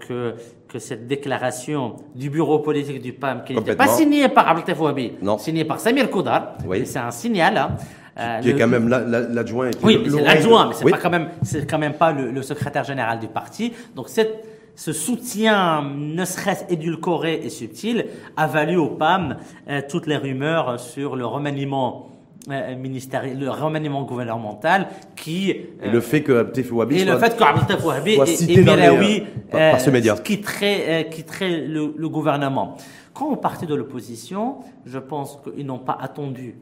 [0.00, 0.34] que,
[0.70, 5.12] que cette déclaration du bureau politique du PAM, qui n'était pas signée par Abdel Fouabi,
[5.38, 7.56] signée par Samir Koudar, c'est un signal.
[7.56, 7.76] Hein,
[8.18, 9.70] euh, qui est quand même l'adjoint.
[9.82, 13.18] oui, c'est l'adjoint, mais c'est pas quand même, c'est quand même pas le, secrétaire général
[13.18, 13.72] du parti.
[13.96, 14.44] Donc cette,
[14.76, 18.06] ce soutien, ne serait-ce édulcoré et subtil,
[18.36, 19.36] a valu au PAM
[19.68, 22.10] euh, toutes les rumeurs sur le remaniement
[22.48, 27.42] ministériel, le remaniement gouvernemental qui et le fait que Abdel Wahbi et le fait que
[27.42, 32.76] Abdel Wahbi et, et Miraoui par, par, ce média quitteraient, quitteraient le, le, gouvernement.
[33.12, 36.56] Quand on partait de l'opposition, je pense qu'ils n'ont pas attendu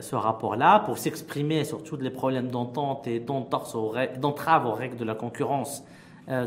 [0.00, 5.14] ce rapport-là pour s'exprimer sur tous les problèmes d'entente et d'entrave aux règles de la
[5.14, 5.97] concurrence euh,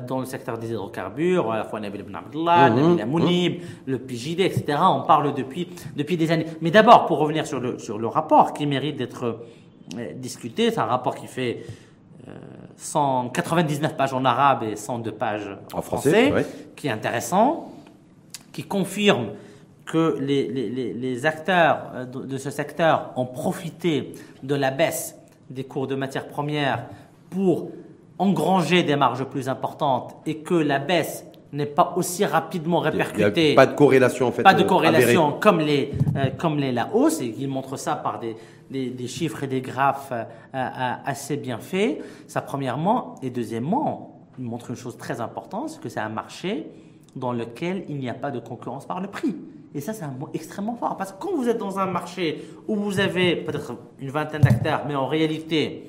[0.08, 3.52] dans le secteur des hydrocarbures, à la fois Nabil Ibn Abdullah, mmh, mmh.
[3.88, 4.78] le PJD, etc.
[4.82, 6.46] On parle depuis, depuis des années.
[6.62, 9.40] Mais d'abord, pour revenir sur le, sur le rapport qui mérite d'être
[9.98, 11.64] euh, discuté, c'est un rapport qui fait
[12.78, 16.32] 199 euh, pages en arabe et 102 pages en, français,
[16.76, 17.72] qui est intéressant,
[18.52, 19.30] qui confirme
[19.86, 24.14] que les, les, les, acteurs euh, de ce secteur ont profité
[24.44, 25.18] de la baisse
[25.50, 26.86] des cours de matières premières
[27.30, 27.72] pour
[28.22, 33.50] engranger des marges plus importantes et que la baisse n'est pas aussi rapidement répercutée.
[33.50, 34.44] Il a pas de corrélation en fait.
[34.44, 37.96] Pas de euh, corrélation comme les euh, comme les la hausse et il montre ça
[37.96, 38.38] par des,
[38.70, 40.14] des, des chiffres et des graphes
[40.54, 42.02] assez bien faits.
[42.28, 46.68] Ça premièrement et deuxièmement, il montre une chose très importante, c'est que c'est un marché
[47.16, 49.36] dans lequel il n'y a pas de concurrence par le prix.
[49.74, 50.98] Et ça, c'est un mot extrêmement fort.
[50.98, 54.84] Parce que quand vous êtes dans un marché où vous avez peut-être une vingtaine d'acteurs,
[54.88, 55.84] mais en réalité,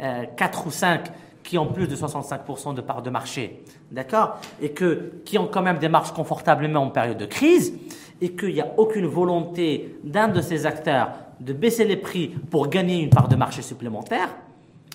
[0.00, 1.10] euh, 4 ou 5
[1.42, 5.62] qui ont plus de 65% de part de marché, d'accord Et que, qui ont quand
[5.62, 7.74] même des marges confortablement en période de crise,
[8.20, 12.68] et qu'il n'y a aucune volonté d'un de ces acteurs de baisser les prix pour
[12.68, 14.28] gagner une part de marché supplémentaire,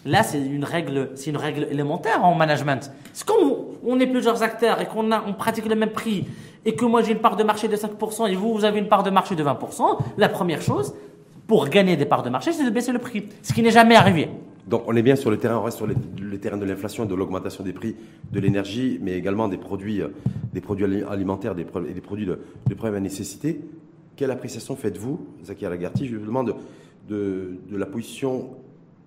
[0.06, 2.92] Là, c'est une règle, une règle élémentaire en management.
[3.12, 3.36] C'est quand
[3.84, 6.26] on, est plusieurs acteurs et qu'on on pratique le même prix
[6.64, 8.88] et que moi j'ai une part de marché de 5% et vous, vous avez une
[8.88, 10.94] part de marché de 20%, la première chose,
[11.46, 13.28] pour gagner des parts de marché, c'est de baisser le prix.
[13.42, 14.30] Ce qui n'est jamais arrivé.
[14.68, 17.08] Donc on est bien sur le terrain, on reste sur le, terrain de l'inflation et
[17.08, 17.96] de l'augmentation des prix
[18.32, 20.10] de l'énergie, mais également des produits, euh,
[20.54, 23.62] des produits alimentaires des, et des produits de, de première nécessité.
[24.18, 26.56] Quelle appréciation faites-vous, Zaki Alagarty Je vous demande
[27.08, 28.50] de, de la position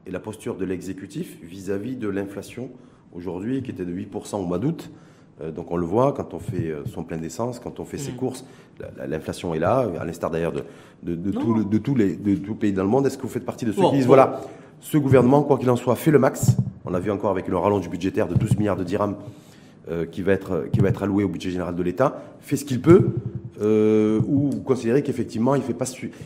[0.07, 2.70] et la posture de l'exécutif vis-à-vis de l'inflation
[3.12, 4.90] aujourd'hui qui était de 8% au mois d'août.
[5.42, 7.99] Euh, donc on le voit quand on fait euh, son plein d'essence, quand on fait
[7.99, 8.16] ses mm.
[8.16, 8.46] courses,
[9.07, 10.64] l'inflation est là, à l'instar d'ailleurs de,
[11.03, 11.31] de, de,
[11.64, 13.07] de, tous les de pays dans le monde.
[13.07, 14.40] Est-ce que vous faites partie de ceux qui disent voilà,
[14.81, 17.57] ce gouvernement, quoi qu'il en soit, fait le max On a vu encore avec le
[17.57, 19.16] rallonge budgétaire de 12 milliards de dirhams
[19.90, 22.64] euh, qui, va être, qui va être alloué au budget général de l'État, fait ce
[22.64, 23.11] qu'il peut,
[23.61, 25.85] euh, ou considérer qu'effectivement il ne fait, pas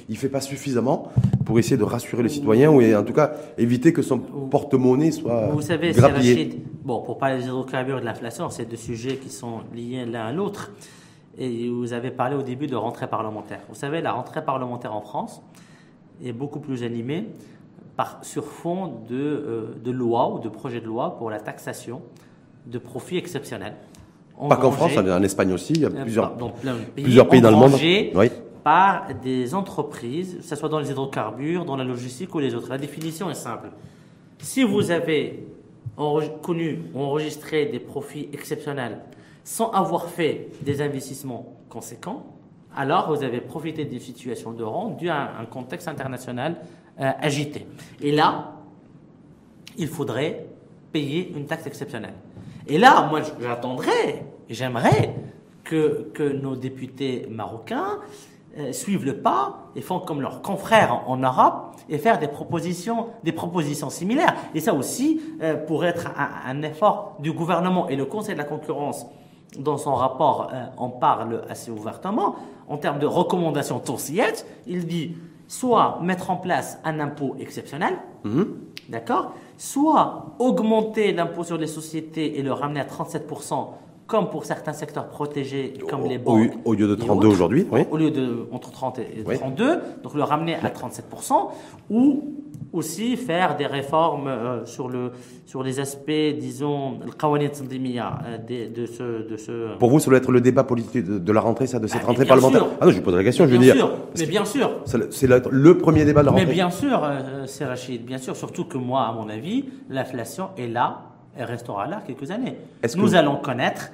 [0.09, 1.11] il fait pas suffisamment
[1.45, 5.49] pour essayer de rassurer les citoyens, ou en tout cas éviter que son porte-monnaie soit
[5.53, 9.31] Vous savez, Rachid, bon, pour parler des hydrocarbures et de l'inflation, c'est deux sujets qui
[9.31, 10.71] sont liés l'un à l'autre.
[11.37, 13.61] Et vous avez parlé au début de rentrée parlementaire.
[13.69, 15.43] Vous savez, la rentrée parlementaire en France
[16.25, 17.27] est beaucoup plus animée
[17.97, 22.03] par, sur fond de, euh, de loi ou de projet de loi pour la taxation
[22.67, 23.77] de profits exceptionnels.
[24.49, 27.51] Pas qu'en France, en Espagne aussi, il y a euh, plusieurs, pays, plusieurs pays dans
[27.51, 27.75] le monde.
[28.15, 28.31] Oui.
[28.65, 32.71] Par des entreprises, que ce soit dans les hydrocarbures, dans la logistique ou les autres.
[32.71, 33.69] La définition est simple.
[34.39, 35.47] Si vous avez
[36.43, 38.99] connu ou enregistré des profits exceptionnels
[39.45, 42.25] sans avoir fait des investissements conséquents,
[42.75, 46.57] alors vous avez profité d'une situation de rente due à un contexte international
[47.01, 47.67] euh, agité.
[48.01, 48.53] Et là,
[49.77, 50.47] il faudrait
[50.93, 52.15] payer une taxe exceptionnelle.
[52.67, 55.15] Et là, moi, j'attendrais, j'aimerais
[55.65, 57.99] que, que nos députés marocains
[58.57, 63.09] euh, suivent le pas et font comme leurs confrères en, Europe et faire des propositions,
[63.25, 64.33] des propositions similaires.
[64.55, 66.11] Et ça aussi, euh, pour être
[66.47, 69.07] un, effort du gouvernement et le Conseil de la concurrence,
[69.59, 72.37] dans son rapport, euh, en parle assez ouvertement,
[72.69, 75.17] en termes de recommandations toursillettes, il dit
[75.49, 77.99] soit mettre en place un impôt exceptionnel,
[78.89, 79.35] d'accord?
[79.59, 83.69] Soit augmenter l'impôt sur les sociétés et le ramener à 37%,
[84.07, 86.53] comme pour certains secteurs protégés, comme les banques.
[86.65, 87.83] Au, lieu de 32 aujourd'hui, oui.
[87.91, 91.49] Au lieu de entre 30 et 32, donc le ramener à 37%,
[91.91, 92.23] ou
[92.73, 95.13] aussi faire des réformes euh, sur, le,
[95.47, 99.79] sur les aspects, disons, le euh, de, de, ce, de ce...
[99.79, 102.09] Pour vous, ça doit être le débat politique de, la rentrée, ça, de cette ah,
[102.09, 103.91] rentrée parlementaire Ah non, je vous pose la question, je veux dire...
[104.19, 104.71] mais bien sûr.
[104.85, 106.47] C'est le, premier débat de la rentrée.
[106.47, 110.49] Mais bien sûr, euh, c'est Rachid, bien sûr, surtout que moi, à mon avis, l'inflation
[110.59, 112.57] est là, elle restera là quelques années.
[112.97, 113.91] Nous allons connaître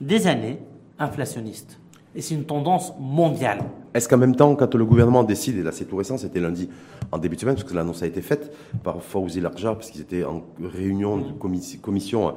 [0.00, 0.58] des années
[0.98, 1.78] inflationnistes.
[2.14, 3.60] Et c'est une tendance mondiale.
[3.94, 6.68] Est-ce qu'en même temps, quand le gouvernement décide, et là c'est tout récent, c'était lundi
[7.12, 10.00] en début de semaine, parce que l'annonce a été faite par Fawzi Larja, parce qu'ils
[10.00, 11.32] étaient en réunion de
[11.80, 12.34] commission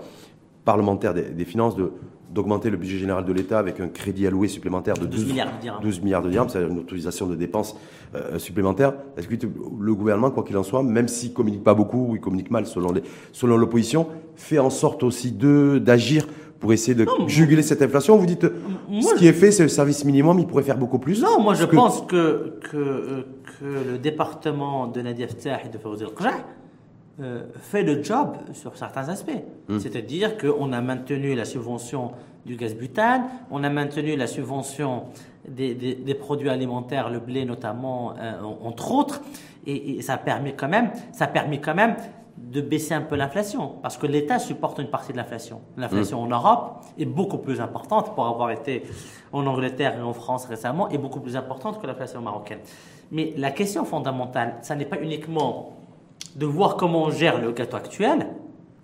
[0.66, 1.92] parlementaire des, finances, de,
[2.34, 5.62] d'augmenter le budget général de l'État avec un crédit alloué supplémentaire de 12, milliards de
[5.62, 5.82] dirhams.
[5.82, 7.76] 12 milliards de dirhams, c'est une autorisation de dépenses
[8.16, 8.94] euh, supplémentaire.
[9.18, 9.36] Est-ce que
[9.80, 12.66] le gouvernement, quoi qu'il en soit, même s'il communique pas beaucoup ou il communique mal
[12.66, 16.26] selon les, selon l'opposition, fait en sorte aussi de d'agir
[16.60, 18.18] pour essayer de juguler cette inflation?
[18.18, 18.46] Vous dites,
[19.02, 21.54] ce qui est fait, c'est le service minimum, il pourrait faire beaucoup plus Non, moi
[21.54, 23.24] je pense que, que, euh,
[23.60, 26.06] que, le département de Nadia Ftah et de Fawzi
[27.22, 29.44] euh, fait le job sur certains aspects.
[29.68, 29.80] Hmm.
[29.80, 32.12] C'est-à-dire qu'on a maintenu la subvention
[32.46, 35.04] du gaz butane, on a maintenu la subvention
[35.48, 39.22] des, des, produits alimentaires, le blé notamment, euh, entre autres,
[39.68, 41.96] et, et, ça permet quand même, ça permet quand même
[42.38, 45.62] de baisser un peu l'inflation, parce que l'État supporte une partie de l'inflation.
[45.78, 46.26] L'inflation mmh.
[46.26, 48.84] en Europe est beaucoup plus importante, pour avoir été
[49.32, 52.60] en Angleterre et en France récemment, est beaucoup plus importante que l'inflation marocaine.
[53.12, 55.81] Mais la question fondamentale, ça n'est pas uniquement
[56.36, 58.28] de voir comment on gère le gâteau actuel,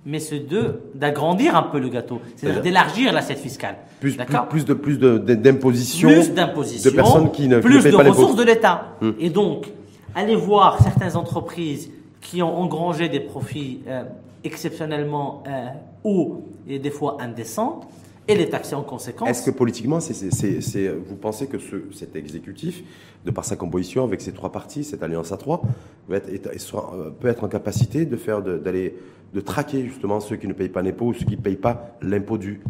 [0.06, 3.76] mais c'est de d'agrandir un peu le gâteau, c'est-à-dire d'élargir l'assiette fiscale.
[4.00, 4.18] Plus,
[4.50, 8.96] plus, de plus d'imposition, plus d'imposition, de personnes qui ne plus de ressources de l'État.
[9.02, 9.10] Mmh.
[9.20, 9.68] Et donc,
[10.16, 11.90] aller voir certaines entreprises
[12.22, 14.04] qui ont engrangé des profits euh,
[14.44, 15.68] exceptionnellement euh,
[16.04, 17.82] hauts et des fois indécents,
[18.28, 19.30] et les taxer en conséquence.
[19.30, 22.84] Est-ce que politiquement, vous pensez que ce, cet exécutif,
[23.26, 25.62] de par sa composition avec ces trois partis, cette alliance à trois,
[26.08, 28.96] peut être, euh, peut être en capacité de faire, d'aller,
[29.34, 31.98] de, traquer justement ceux qui ne payent pas l'impôt ou ceux qui ne payent pas
[32.02, 32.62] l'impôt dû?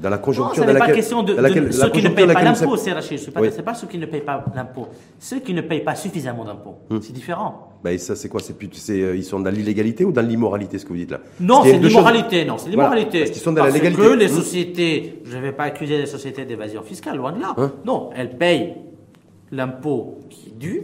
[0.00, 1.34] Dans la conjoncture non, ce n'est pas question de,
[1.70, 3.18] ceux qui ne payent pas l'impôt, c'est Rachid.
[3.18, 4.88] Ce n'est pas, ceux qui ne payent pas l'impôt.
[5.18, 6.76] Ceux qui ne payent pas suffisamment d'impôts.
[6.90, 6.98] Hmm.
[7.00, 7.75] C'est différent.
[7.86, 8.40] Ben, ça, c'est quoi?
[8.40, 11.20] C'est, euh, Ils sont dans l'illégalité ou dans l'immoralité, ce que vous dites là?
[11.38, 12.44] Non, c'est l'immoralité.
[12.44, 13.20] Non, c'est l'immoralité.
[13.20, 14.02] Parce qu'ils sont dans la légalité.
[14.02, 14.28] que les hmm.
[14.28, 17.54] sociétés, je ne vais pas accuser les sociétés d'évasion fiscale, loin de là.
[17.56, 17.70] Hein?
[17.84, 18.74] Non, elles payent
[19.52, 20.82] l'impôt qui est dû,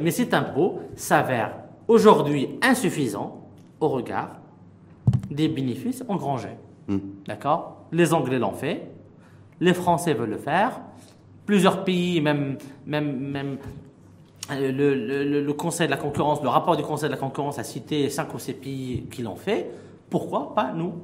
[0.00, 1.52] mais cet impôt s'avère
[1.86, 3.46] aujourd'hui insuffisant
[3.78, 4.40] au regard
[5.30, 6.56] des bénéfices engrangés.
[6.86, 6.96] Hmm.
[7.26, 7.84] D'accord?
[7.92, 8.88] Les Anglais l'ont fait,
[9.60, 10.80] les Français veulent le faire,
[11.44, 12.56] plusieurs pays, même,
[12.86, 13.58] même, même
[14.50, 17.64] euh, le, le, Conseil de la concurrence, le rapport du Conseil de la concurrence a
[17.64, 19.70] cité cinq ou six pays qui l'ont fait.
[20.08, 20.94] Pourquoi pas nous?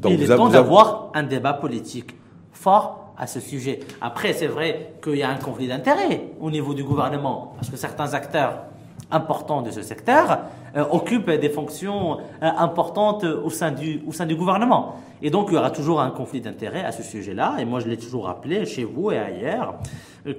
[0.00, 2.14] Donc Il est temps d'avoir un débat politique
[2.52, 3.80] fort à ce sujet.
[4.00, 7.76] Après, c'est vrai qu'il y a un conflit d'intérêts au niveau du gouvernement, parce que
[7.76, 8.64] certains acteurs
[9.10, 10.40] importants de ce secteur
[10.76, 14.96] euh, occupent des fonctions euh, importantes au sein, du, au sein du gouvernement.
[15.22, 17.56] Et donc, il y aura toujours un conflit d'intérêts à ce sujet-là.
[17.58, 19.74] Et moi, je l'ai toujours rappelé chez vous et ailleurs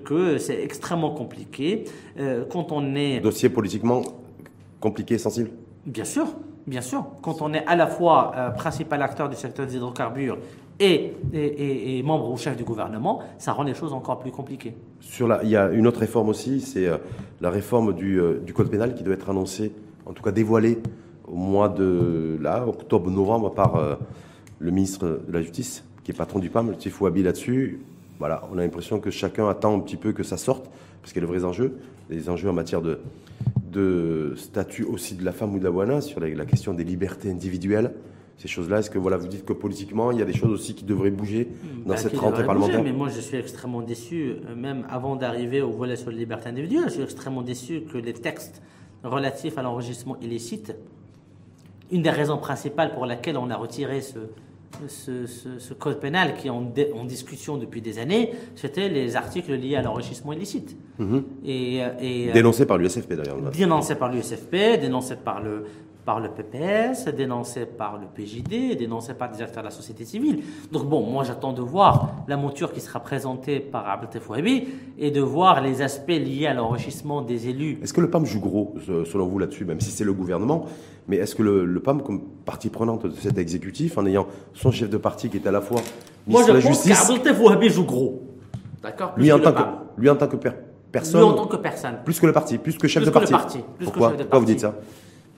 [0.04, 1.86] que c'est extrêmement compliqué
[2.20, 3.20] euh, quand on est...
[3.20, 4.02] Dossier politiquement
[4.80, 5.50] compliqué, sensible?
[5.86, 6.28] Bien sûr,
[6.68, 7.06] bien sûr.
[7.22, 10.38] Quand on est à la fois principal acteur du secteur des hydrocarbures
[10.80, 14.76] et, et, membre ou chef du gouvernement, ça rend les choses encore plus compliquées.
[15.00, 16.98] Sur la, il y a une autre réforme aussi, c'est euh,
[17.42, 19.72] la réforme du, euh, du, code pénal qui doit être annoncée,
[20.06, 20.80] en tout cas dévoilée
[21.28, 23.96] au mois de là, octobre-novembre par euh,
[24.60, 27.82] le ministre de la Justice, qui est patron du PAM, le Tifou Abi là-dessus.
[28.20, 30.70] Voilà, on a l'impression que chacun attend un petit peu que ça sorte,
[31.02, 31.78] parce qu'il y a de vrais enjeux,
[32.10, 33.00] des enjeux en matière de
[34.36, 37.94] statut aussi de la femme ou de la wana, sur la question des libertés individuelles
[38.38, 40.76] ces choses-là Est-ce que voilà, vous dites que politiquement, il y a des choses aussi
[40.76, 41.48] qui devraient bouger
[41.86, 45.62] dans bah, cette rentrée parlementaire Mais moi, je suis extrêmement déçu, euh, même avant d'arriver
[45.62, 48.62] au volet sur les libertés individuelles, je suis extrêmement déçu que les textes
[49.04, 50.76] relatifs à l'enregistrement illicite,
[51.92, 54.20] une des raisons principales pour laquelle on a retiré ce,
[54.88, 59.82] ce, code pénal qui est en, discussion depuis des années, c'était les articles liés à
[59.82, 60.76] l'enrichissement illicite.
[61.00, 61.24] Mhm.
[61.46, 63.38] Et, euh, et, euh, dénoncé par l'USFP d'ailleurs.
[63.52, 65.66] Dénoncé par l'USFP, dénoncé par le,
[66.08, 70.42] par le PPS, dénoncé par le PJD, dénoncé par des acteurs de la société civile.
[70.72, 75.12] Donc bon, moi j'attends de voir la monture qui sera présentée par Abdel Fouabi et
[75.12, 77.80] de voir les aspects liés à l'enrichissement des élus.
[77.84, 80.68] Est-ce que le PAM joue gros, selon vous, là-dessus, même si c'est le gouvernement
[81.10, 84.90] Mais est-ce que le, PAM, comme partie prenante de cet exécutif, en ayant son chef
[84.90, 85.82] de parti qui est à la fois
[86.26, 88.22] moi, je pense qu'Abdel Fouabi joue gros.
[88.82, 89.14] D'accord?
[89.18, 89.62] Lui, en tant que,
[89.98, 90.38] lui en tant que
[90.90, 91.20] personne.
[91.20, 91.98] Lui en tant que personne.
[92.06, 93.32] Plus que le parti, plus que chef de parti.
[93.34, 93.60] parti.
[93.84, 94.74] Pourquoi, Pourquoi vous dites ça?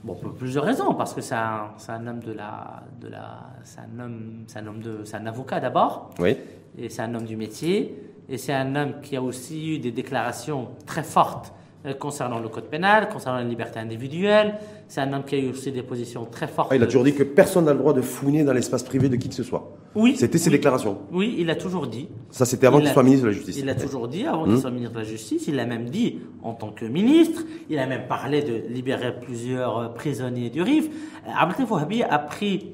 [0.04, 3.82] Bon, pour plusieurs raisons, parce que c'est un, un, homme de la, de la, c'est
[3.82, 6.12] un homme, c'est un homme de, c'est un avocat d'abord.
[6.20, 6.38] Oui.
[6.78, 7.96] Et c'est un homme du métier.
[8.30, 11.52] Et c'est un homme qui a aussi eu des déclarations très fortes
[12.00, 14.56] concernant le code pénal, concernant la liberté individuelle.
[14.88, 16.70] C'est un homme qui a eu aussi des positions très fortes.
[16.72, 19.08] Ah, il a toujours dit que personne n'a le droit de fouiner dans l'espace privé
[19.08, 19.72] de qui que ce soit.
[19.96, 20.16] Oui.
[20.18, 20.98] C'était ses déclarations.
[21.12, 22.10] Oui, il a toujours dit.
[22.32, 23.58] Ça, c'était avant qu'il soit ministre de la Justice.
[23.58, 25.48] Il a toujours dit, avant qu'il soit ministre de la Justice.
[25.48, 27.44] Il l'a même dit en tant que ministre.
[27.70, 30.90] Il a même parlé de libérer plusieurs euh, prisonniers du RIF.
[31.38, 32.74] Abdel Fouhabi a pris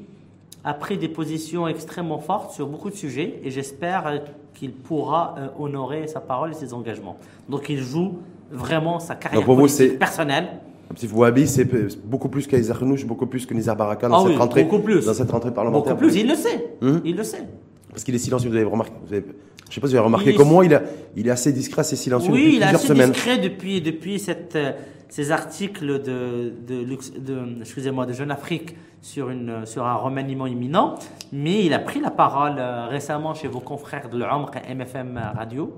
[0.65, 4.21] a pris des positions extrêmement fortes sur beaucoup de sujets et j'espère
[4.55, 7.17] qu'il pourra euh, honorer sa parole et ses engagements.
[7.49, 8.17] Donc il joue
[8.55, 10.47] vraiment sa carrière Donc pour vous, c'est- personnelle.
[10.95, 11.65] Si vous Wahhabi, c'est
[12.05, 14.79] beaucoup plus qu'Aïs Arnouch, beaucoup plus que Nizar Baraka dans, Ah cette oui, rentrée, beaucoup
[14.79, 15.05] plus.
[15.05, 15.95] dans cette rentrée parlementaire.
[15.95, 16.69] Beaucoup plus, il le sait.
[16.81, 17.01] Hum.
[17.03, 17.43] Il le sait.
[17.89, 18.93] Parce qu'il est silencieux, vous avez remarqué.
[19.05, 19.25] Vous avez,
[19.69, 20.83] je sais pas si vous avez remarqué Il est- comme moi, il, a,
[21.15, 23.11] il est assez discret, assez silencieux Oui, depuis il est plusieurs assez semaines.
[23.11, 24.71] discret depuis, depuis cette, euh,
[25.09, 30.45] ces articles de, de, Lux- de- excusez-moi, de Jeune Afrique sur, une, sur un remaniement
[30.47, 30.95] imminent,
[31.33, 35.19] mais il a pris la parole euh, récemment chez vos confrères de l'Omr et MFM
[35.35, 35.73] Radio,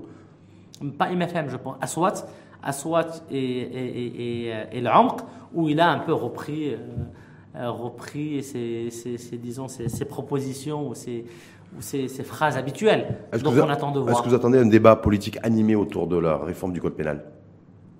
[0.98, 2.26] pas MFM, je pense, Aswat,
[2.62, 4.80] Aswat et, et, et, et,
[5.54, 6.76] où il a un peu repris, euh,
[7.56, 11.24] euh, repris ses, ses- ses, disons, ses, propositions ou ses,
[11.76, 13.18] ou ses, ses phrases habituelles.
[13.32, 14.22] Est-ce que Donc vous- on attend de Est-ce voir.
[14.22, 17.24] que vous attendez un débat politique animé autour de la réforme du code pénal?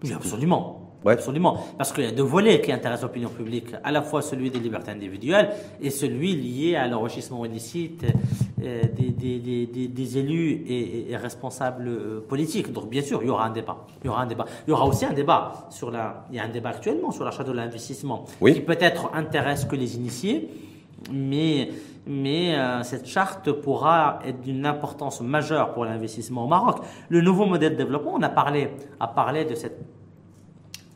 [0.05, 0.85] Oui, absolument.
[1.05, 1.13] Ouais.
[1.13, 1.59] Absolument.
[1.77, 4.59] Parce qu'il y a deux volets qui intéressent l'opinion publique, à la fois celui des
[4.59, 5.51] libertés individuelles
[5.81, 8.05] et celui lié à l'enrichissement illicite
[8.59, 12.73] des, des, des, des, des élus et, et- et responsables euh, politiques.
[12.73, 13.87] Donc, bien sûr, il y aura un débat.
[14.03, 14.45] Il y aura un débat.
[14.67, 16.25] Il y aura aussi un débat sur la.
[16.31, 18.55] Il y a un débat actuellement sur l'achat de l'investissement Oui.
[18.55, 20.49] qui peut-être intéresse que les initiés,
[21.13, 21.71] mais,
[22.07, 26.79] mais euh, cette charte pourra être d'une importance majeure pour l'investissement au Maroc.
[27.09, 29.79] Le nouveau modèle de développement, on a parlé, a parlé de cette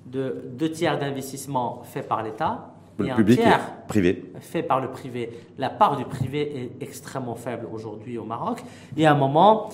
[0.07, 2.72] de deux tiers d'investissement fait par l'État
[3.05, 4.33] et Le un public tiers et privé.
[4.41, 5.31] fait par le privé.
[5.59, 8.63] La part du privé est extrêmement faible aujourd'hui au Maroc.
[8.97, 9.71] Et à un moment,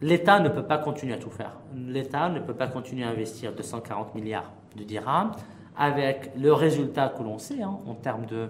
[0.00, 1.56] l'État ne peut pas continuer à tout faire.
[1.74, 5.32] L'État ne peut pas continuer à investir 240 milliards de dirhams
[5.76, 8.48] avec le résultat que l'on sait hein, en termes de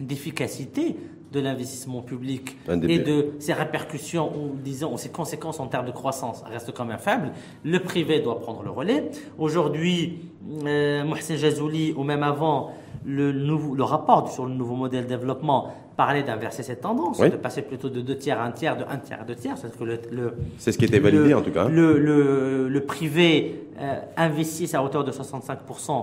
[0.00, 0.96] d'efficacité
[1.34, 2.56] de l'investissement public
[2.88, 6.98] et de ses répercussions ou disons ses conséquences en termes de croissance restent quand même
[6.98, 7.32] faibles.
[7.64, 9.10] Le privé doit prendre le relais.
[9.38, 10.20] Aujourd'hui,
[10.64, 12.70] euh, Mohsen Jazouli ou même avant
[13.04, 17.30] le, nouveau, le rapport sur le nouveau modèle de développement parlait d'inverser cette tendance, Oui.
[17.30, 19.58] de passer plutôt de deux tiers à un tiers, de un tiers à deux tiers.
[19.58, 21.64] C'est-à-dire que le, le- C'est ce qui était validé le- en tout cas.
[21.64, 21.68] hein.
[21.68, 26.02] Le, privé euh, investisse à hauteur de 65% euh,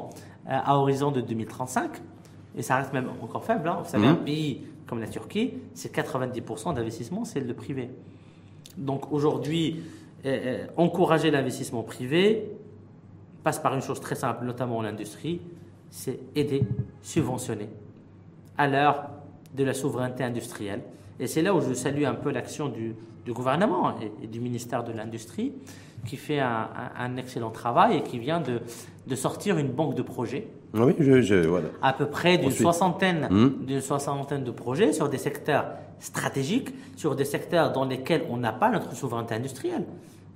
[0.49, 1.89] à horizon de 2035,
[2.57, 3.67] et ça reste même encore faible.
[3.69, 3.79] hein.
[3.83, 4.11] Vous savez, Mhm.
[4.13, 4.61] un pays
[4.91, 7.91] comme la Turquie, c'est 90% d'investissement, c'est le privé.
[8.75, 9.83] Donc aujourd'hui,
[10.25, 12.51] euh, euh, encourager l'investissement privé
[13.41, 15.39] passe par une chose très simple, notamment en industrie,
[15.89, 16.63] c'est aider,
[17.01, 17.69] subventionner
[18.57, 19.11] à l'heure
[19.55, 20.81] de la souveraineté industrielle.
[21.21, 22.93] Et c'est là où je salue un peu l'action du,
[23.29, 25.53] gouvernement et, du ministère de l'Industrie,
[26.05, 28.59] qui fait un, excellent travail et qui vient de,
[29.07, 31.67] de sortir une banque de projets, Oui, je, je- voilà.
[31.81, 33.27] à peu près d'une soixantaine,
[33.67, 35.65] d'une soixantaine de projets sur des secteurs
[35.99, 39.85] stratégiques, sur des secteurs dans lesquels on n'a pas notre souveraineté industrielle.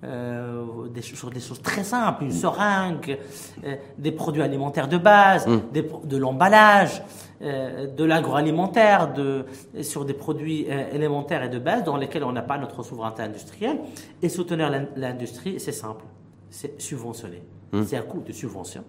[0.04, 3.18] Euh, des, sur des choses très simples, une seringue,
[3.64, 7.02] euh, des produits alimentaires de base, des pro- de l'emballage,
[7.42, 9.46] euh, de l'agroalimentaire, de,
[9.82, 13.80] sur des produits élémentaires et de base dans lesquels on n'a pas notre souveraineté industrielle.
[14.22, 16.04] Et soutenir l'in- l'industrie, c'est simple,
[16.52, 17.42] c'est subventionner.
[17.86, 18.84] C'est un coût de subvention.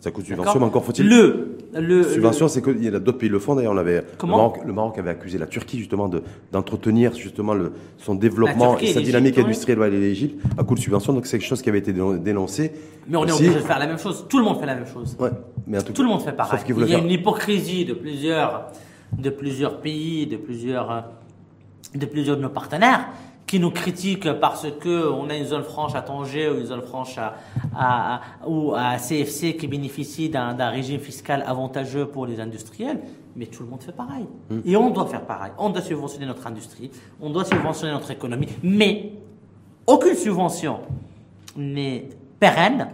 [0.00, 1.08] Ça coûte subvention, mais encore faut-il.
[1.08, 3.56] Le, le, Subvention, c'est qu'il y a d'autres pays le font.
[3.56, 6.22] D'ailleurs, on avait le Maroc, le Maroc avait accusé la Turquie justement de
[6.52, 10.80] d'entretenir justement le, son développement Turquie et sa dynamique industrielle et l'Égypte à coup de
[10.80, 11.12] subvention.
[11.12, 12.72] Donc c'est quelque chose qui avait été dénon- dénoncé.
[13.08, 14.24] Mais on est obligé de faire la même chose.
[14.28, 15.16] Tout le monde fait la même chose.
[15.18, 15.30] Ouais,
[15.66, 16.60] mais en tout, Tout le monde fait pareil.
[16.68, 18.68] Il y a faire- une hypocrisie de plusieurs,
[19.18, 21.06] de plusieurs pays, de plusieurs,
[21.94, 23.08] de plusieurs de nos partenaires
[23.48, 26.82] qui nous critiquent parce que on a une zone franche à Tanger ou une zone
[26.82, 27.34] franche à,
[27.74, 33.00] à- à- ou à CFC qui bénéficie d'un régime fiscal avantageux pour les industriels.
[33.34, 34.26] Mais tout le monde fait pareil.
[34.50, 34.60] Hmm.
[34.64, 35.52] Et on doit faire pareil.
[35.58, 36.90] On doit subventionner notre industrie.
[37.20, 38.48] On doit subventionner notre économie.
[38.62, 39.12] Mais
[39.86, 40.80] aucune subvention
[41.56, 42.88] n'est pérenne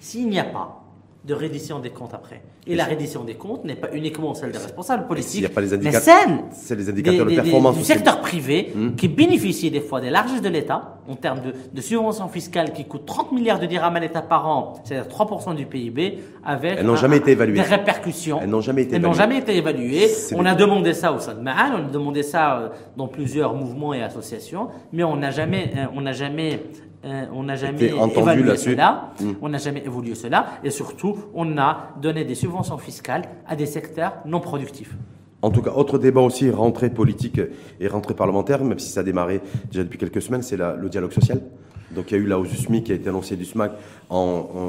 [0.00, 0.79] s'il n'y a pas
[1.22, 2.40] de reddition des comptes après.
[2.66, 5.50] Et la reddition des comptes n'est pas uniquement celle des responsables politiques, s'il n'y a
[5.50, 8.72] pas les mais indicateurs- celle c'est les indicateurs des- de des- performance du secteur privé
[8.74, 8.94] Hmm.
[8.94, 12.84] qui bénéficie des fois des largesses de l'État en termes de, de subventions fiscales qui
[12.86, 16.88] coûtent 30 milliards de dirhams à l'État par an, c'est-à-dire 3% du PIB, avec Elles
[16.88, 17.54] un- jamais été évaluées.
[17.54, 18.38] des répercussions.
[18.42, 19.16] Elles n'ont jamais été Elles évaluées.
[19.18, 20.06] jamais été évaluées.
[20.34, 23.54] On a demandé ça au sein de Ma'al, on a demandé ça euh, dans plusieurs
[23.54, 26.60] mouvements et associations, mais on n'a jamais, euh, on n'a jamais,
[27.04, 27.86] euh, on n'a jamais
[28.16, 28.72] évalué là-dessus.
[28.72, 29.12] cela.
[29.20, 29.30] Mm.
[29.42, 33.66] On n'a jamais évolué cela, et surtout, on a donné des subventions fiscales à des
[33.66, 34.94] secteurs non productifs.
[35.42, 37.40] En tout cas, autre débat aussi, rentrée politique
[37.80, 39.40] et rentrée parlementaire, même si ça a démarré
[39.70, 41.40] déjà depuis quelques semaines, c'est le dialogue social.
[41.92, 43.72] Donc il y a eu la hausse du SMIC qui a été annoncée du SMAC
[44.10, 44.16] en,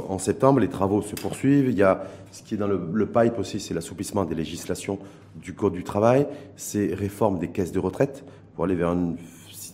[0.10, 1.70] en- en septembre, les travaux se poursuivent.
[1.70, 4.98] Il y a ce qui est dans le, le pipe aussi, c'est l'assouplissement des législations
[5.36, 6.26] du Code du travail,
[6.56, 8.24] c'est réforme des caisses de retraite
[8.56, 9.14] pour aller vers un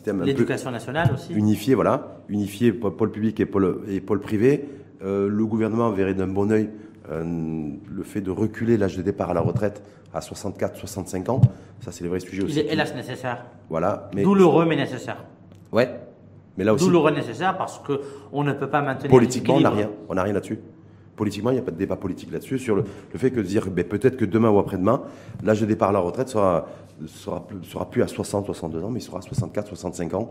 [0.08, 1.34] système L'éducation nationale aussi.
[1.34, 4.66] unifié, voilà, unifié pôle public et pôle, et pôle privé.
[5.03, 6.70] Euh, le gouvernement verrait d'un bon œil
[7.10, 9.82] le fait de reculer l'âge de départ à la retraite
[10.14, 11.39] à 64-65 ans,
[11.80, 12.55] ça c'est le vrai sujet aussi.
[12.55, 13.45] Il est hélas nécessaire.
[13.70, 14.10] Voilà.
[14.14, 15.24] Mais Douloureux mais nécessaire.
[15.72, 15.89] Ouais.
[16.58, 16.84] Mais là aussi.
[16.84, 18.01] Douloureux nécessaire parce que
[18.34, 19.10] on ne peut pas maintenir.
[19.10, 19.89] Politiquement, on n'a rien.
[20.10, 20.60] On n'a rien là-dessus.
[21.18, 23.70] Politiquement, il n'y a pas de débat politique là-dessus sur le, fait que de dire
[23.70, 25.01] ben, peut-être que demain ou après-demain,
[25.43, 26.68] l'âge de départ à la retraite sera,
[27.07, 30.30] sera, sera plus à 60, 62 ans, mais sera à 64, 65 ans.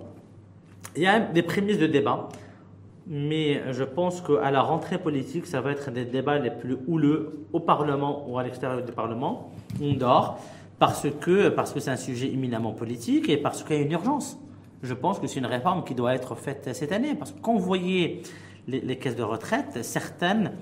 [0.97, 2.29] Il y a des prémices de débat.
[3.09, 6.77] Mais je pense qu'à la rentrée politique, ça va être un des débats les plus
[6.89, 9.53] houleux au Parlement ou à l'extérieur du Parlement.
[9.81, 10.41] On dort
[10.81, 13.93] parce que parce que c'est un sujet éminemment politique et parce qu'il y a une
[13.93, 14.39] urgence.
[14.83, 17.15] Je pense que c'est une réforme qui doit être faite cette année.
[17.15, 18.23] Parce que quand vous voyez
[18.67, 20.53] les caisses de retraite, certaines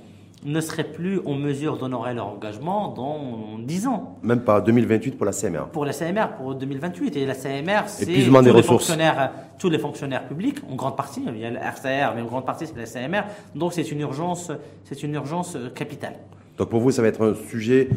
[0.44, 4.18] ne seraient plus en mesure d'honorer leur engagement dans 10 ans.
[4.22, 5.68] Même pas 2028 pour la CMR.
[5.72, 7.16] Pour la CMR, pour 2028.
[7.16, 11.38] Et la CMR, c'est tous, les fonctionnaires, tous les fonctionnaires publics, en grande partie, il
[11.38, 13.22] y a le RCR, mais en grande partie c'est la CMR.
[13.54, 14.52] Donc c'est une urgence,
[14.84, 16.14] c'est une urgence euh, capitale.
[16.58, 17.88] Donc pour vous, ça va être un sujet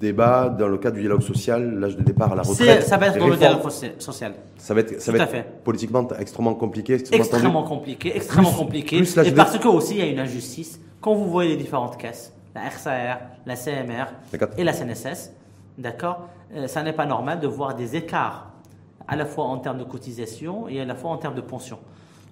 [0.00, 2.82] débat dans le cadre du dialogue social, l'âge de départ à la retraite.
[2.82, 4.34] Ça va être dans le dialogue social.
[4.56, 6.94] Ça va être, ça va être politiquement extrêmement compliqué.
[6.94, 8.98] Extrêmement, compliqué, extrêmement compliqué.
[8.98, 12.32] et parce que aussi il y a une injustice quand vous voyez les différentes caisses,
[12.54, 14.06] la RCR, la CMR
[14.56, 15.32] et la CNSS,
[15.76, 18.52] d'accord, euh, ça n'est pas normal de voir des écarts
[19.08, 21.78] à la fois en termes de cotisation et à la fois en termes de pension.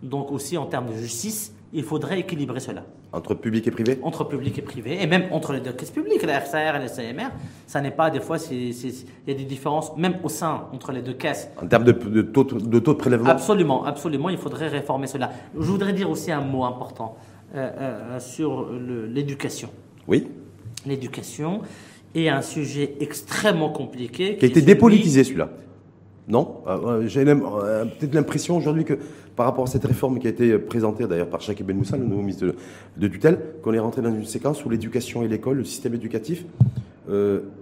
[0.02, 2.84] Donc aussi en termes de justice, il faudrait équilibrer cela.
[3.12, 3.98] Entre public et privé?
[4.02, 6.88] Entre public et privé, et même entre les deux caisses publiques, la RCR et la
[6.88, 7.30] CMR,
[7.66, 11.02] ça n'est pas des fois, il y a des différences, même au sein, entre les
[11.02, 11.50] deux caisses.
[11.60, 11.92] En termes de,
[12.22, 13.30] taux, de taux de prélèvement?
[13.30, 15.30] Absolument, absolument, il faudrait réformer cela.
[15.54, 17.16] Je voudrais dire aussi un mot important.
[17.54, 18.68] Euh, euh, sur
[19.12, 19.70] l'éducation.
[20.06, 20.28] Oui.
[20.86, 21.62] L'éducation
[22.14, 24.36] est un sujet extrêmement compliqué.
[24.36, 25.50] Qui a été dépolitisé celui-là.
[26.28, 26.58] Non?
[26.68, 28.94] Euh, J'ai peut-être l'impression aujourd'hui que
[29.34, 32.04] par rapport à cette réforme qui a été présentée d'ailleurs par Jacques Ben Moussa, le
[32.04, 32.54] nouveau ministre
[32.96, 36.44] de, tutelle, qu'on est rentré dans une séquence où l'éducation et l'école, le système éducatif,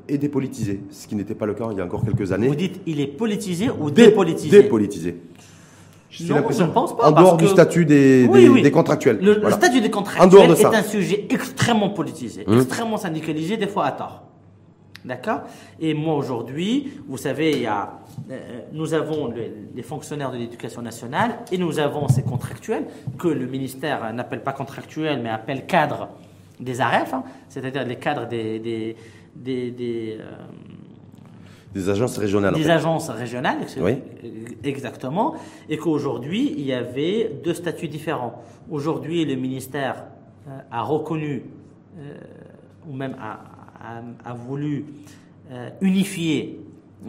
[0.08, 2.48] est dépolitisé, ce qui n'était pas le cas il y a encore quelques années.
[2.48, 4.62] Vous dites il est politisé ou dépolitisé?
[4.62, 5.16] Dépolitisé.
[6.20, 7.08] Non, je ne pense pas.
[7.08, 9.18] En dehors du statut des, des, contractuels.
[9.20, 12.60] Le, statut des contractuels est un sujet extrêmement politisé, hum.
[12.60, 14.22] extrêmement syndicalisé, des fois à tort.
[15.04, 15.42] D'accord?
[15.80, 18.00] Et moi aujourd'hui, vous savez, il y a,
[18.30, 19.32] euh, nous avons
[19.74, 22.84] les, fonctionnaires de l'éducation nationale et nous avons ces contractuels
[23.16, 26.08] que le ministère n'appelle pas contractuels mais appelle cadres
[26.58, 28.96] des AREF, hein, c'est-à-dire les cadres des, des,
[29.70, 30.24] des, euh,
[31.74, 32.54] des agences régionales.
[32.54, 33.58] Des agences régionales,
[34.64, 35.34] exactement.
[35.68, 38.42] Et qu'aujourd'hui, il y avait deux statuts différents.
[38.70, 40.04] Aujourd'hui, le ministère
[40.48, 41.42] euh, a reconnu,
[41.98, 42.14] euh,
[42.88, 44.84] ou même a, voulu
[45.50, 46.60] euh, unifier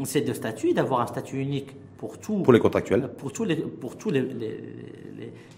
[0.04, 3.58] ces deux statuts, d'avoir un statut unique pour tout, pour les contractuels, pour tous les,
[3.58, 4.22] pour tous les,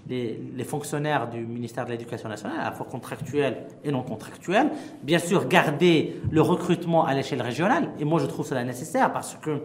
[0.09, 4.71] les, les, fonctionnaires du ministère de l'Éducation nationale, à la fois contractuels et non contractuels.
[5.03, 7.91] Bien sûr, garder le recrutement à l'échelle régionale.
[7.99, 9.61] Et moi, je trouve cela nécessaire parce que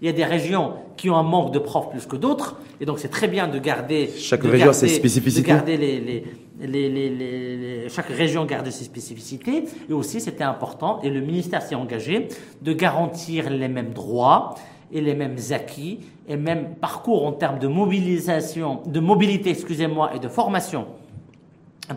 [0.00, 2.86] il y a des régions qui ont un manque de profs plus que d'autres, et
[2.86, 4.10] donc c'est très bien de garder.
[4.18, 5.42] Chaque région a ses spécificités.
[5.42, 6.26] De garder les, les,
[6.66, 11.74] les, les, chaque région garde ses spécificités, et aussi c'était important, et le ministère s'est
[11.74, 12.28] engagé
[12.62, 14.54] de garantir les mêmes droits
[14.92, 20.18] et les mêmes acquis et même parcours en termes de mobilisation, de mobilité, excusez-moi, et
[20.18, 20.86] de formation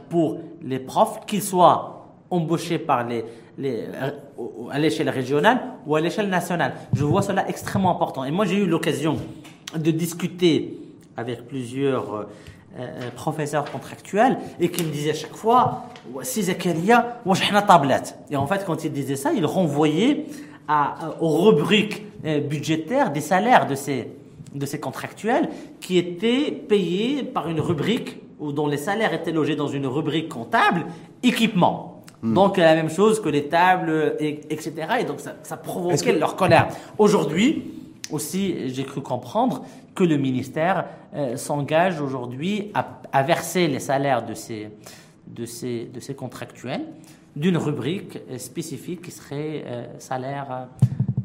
[0.09, 3.23] pour les profs, qu'ils soient embauchés par les,
[3.57, 3.85] les,
[4.71, 6.73] à l'échelle régionale ou à l'échelle nationale.
[6.93, 8.25] Je vois cela extrêmement important.
[8.25, 9.17] Et moi, j'ai eu l'occasion
[9.75, 10.77] de discuter
[11.15, 12.23] avec plusieurs euh,
[12.79, 15.85] euh, professeurs contractuels et qui me disaient chaque fois,
[16.21, 17.21] si Zakaria.
[18.29, 20.25] Et en fait, quand ils disaient ça, ils renvoyaient
[20.67, 24.09] à, aux rubriques euh, budgétaires des salaires de ces,
[24.53, 25.49] de ces contractuels
[25.79, 30.29] qui étaient payés par une rubrique ou dont les salaires étaient logés dans une rubrique
[30.29, 30.85] comptable
[31.23, 32.03] équipement.
[32.21, 32.33] Hmm.
[32.33, 34.73] Donc la même chose que les tables, et, etc.
[35.01, 36.67] Et donc ça, ça provoquait leur colère.
[36.97, 37.71] Aujourd'hui,
[38.11, 44.25] aussi, j'ai cru comprendre que le ministère euh, s'engage aujourd'hui à, à, verser les salaires
[44.25, 44.69] de ces,
[45.27, 46.85] de ces, de ces contractuels
[47.37, 50.67] d'une rubrique spécifique qui serait euh, salaire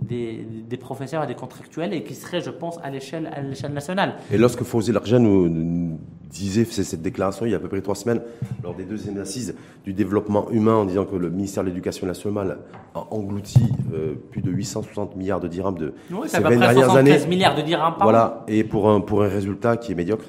[0.00, 3.72] des, des, professeurs et des contractuels et qui serait, je pense, à l'échelle à l'échelle
[3.72, 4.14] nationale.
[4.30, 5.98] Et lorsque Fawzi Larjan nous,
[6.32, 8.22] disait cette déclaration il y a à peu près trois semaines
[8.62, 9.54] lors des deuxièmes assises
[9.84, 12.58] du développement humain en disant que le ministère de l'Éducation nationale
[12.94, 13.60] a englouti
[13.92, 17.26] euh, plus de 860 milliards de dirhams de oui, ces 20 dernières années.
[17.26, 20.24] milliards de dirhams par Voilà, et pour un, pour un résultat qui est médiocre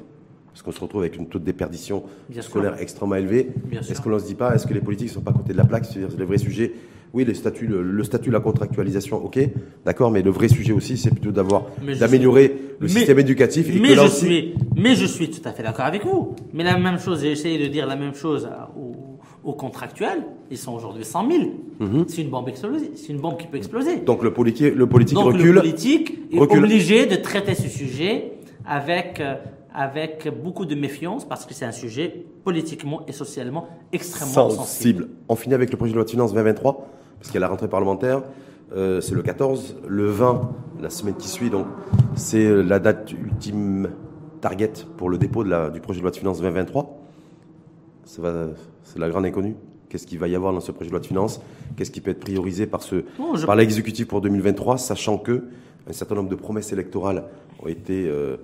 [0.63, 2.03] parce qu'on se retrouve avec une taux de déperdition
[2.41, 3.49] scolaire extrêmement élevé.
[3.71, 5.53] Est-ce qu'on ne se dit pas, est-ce que les politiques ne sont pas à côté
[5.53, 6.71] de la plaque C'est le vrai sujet?
[7.13, 9.37] Oui, le statut, le, statut, la contractualisation, ok,
[9.85, 11.65] d'accord, mais le vrai sujet aussi, c'est plutôt d'avoir,
[11.99, 13.69] d'améliorer le système éducatif.
[13.69, 16.35] Et mais je suis, mais je suis tout à fait d'accord avec vous.
[16.53, 18.95] Mais la même chose, j'ai essayé de dire la même chose aux,
[19.43, 21.43] aux contractuels, ils sont aujourd'hui 100 000.
[21.81, 22.05] Mhm.
[22.07, 22.89] C'est une bombe explosive.
[22.95, 23.97] C'est une bombe qui peut exploser.
[23.97, 25.51] Donc le politique, le politique Donc recule.
[25.51, 26.63] le politique est recule.
[26.63, 28.31] obligé de traiter ce sujet
[28.65, 29.35] avec, euh,
[29.73, 34.57] avec beaucoup de méfiance parce que c'est un sujet politiquement et socialement extrêmement sensible.
[34.57, 35.09] sensible.
[35.29, 36.87] On finit avec le projet de loi de finances 2023,
[37.19, 38.21] parce qu'il y a la rentrée parlementaire.
[38.75, 40.51] Euh, c'est le 14, le 20,
[40.81, 41.65] la semaine qui suit, donc
[42.15, 43.89] c'est la date ultime
[44.41, 46.99] target pour le dépôt de la- du projet de loi de finances 2023.
[48.05, 48.47] Ça va-
[48.83, 49.55] C'est la grande inconnue.
[49.89, 51.39] Qu'est-ce qu'il va y avoir dans ce projet de loi de finances?
[51.77, 55.43] Qu'est-ce qui peut être priorisé par, ce, Non, je- par l'exécutif pour 2023, sachant que
[55.87, 57.23] un certain nombre de promesses électorales
[57.63, 58.37] ont été euh,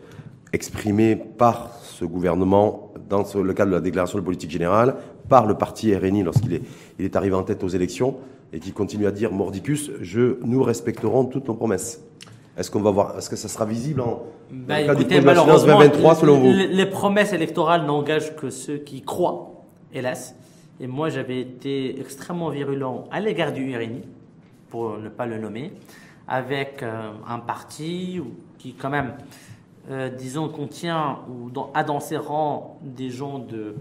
[0.54, 4.96] exprimées par ce gouvernement dans le cadre de la déclaration de politique générale,
[5.28, 6.62] par le parti RNI lorsqu'il est,
[6.98, 8.18] il est arrivé en tête aux élections,
[8.52, 12.04] et qui continue à dire mordicus, je, nous respecterons toutes nos promesses.
[12.58, 15.34] Est-ce qu'on va voir, est-ce que ça sera visible en Bah, du écoutez, de loi
[15.34, 20.36] de finances malheureusement, 2023 selon vous les, promesses électorales n'engagent que ceux qui croient, hélas.
[20.82, 24.02] Et moi, j'avais été extrêmement virulent à l'égard du RNI,
[24.70, 25.74] pour ne pas le nommer,
[26.28, 28.22] avec euh, un parti
[28.58, 29.14] qui, quand même,
[29.90, 33.76] euh, disons, contient ou dans, a dans ses rangs des gens de,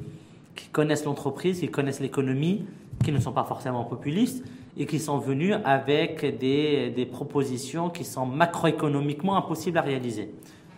[0.54, 2.64] qui connaissent l'entreprise, qui connaissent l'économie,
[3.04, 4.44] qui ne sont pas forcément populistes
[4.76, 10.32] et qui sont venus avec des, des propositions qui sont macroéconomiquement impossibles à réaliser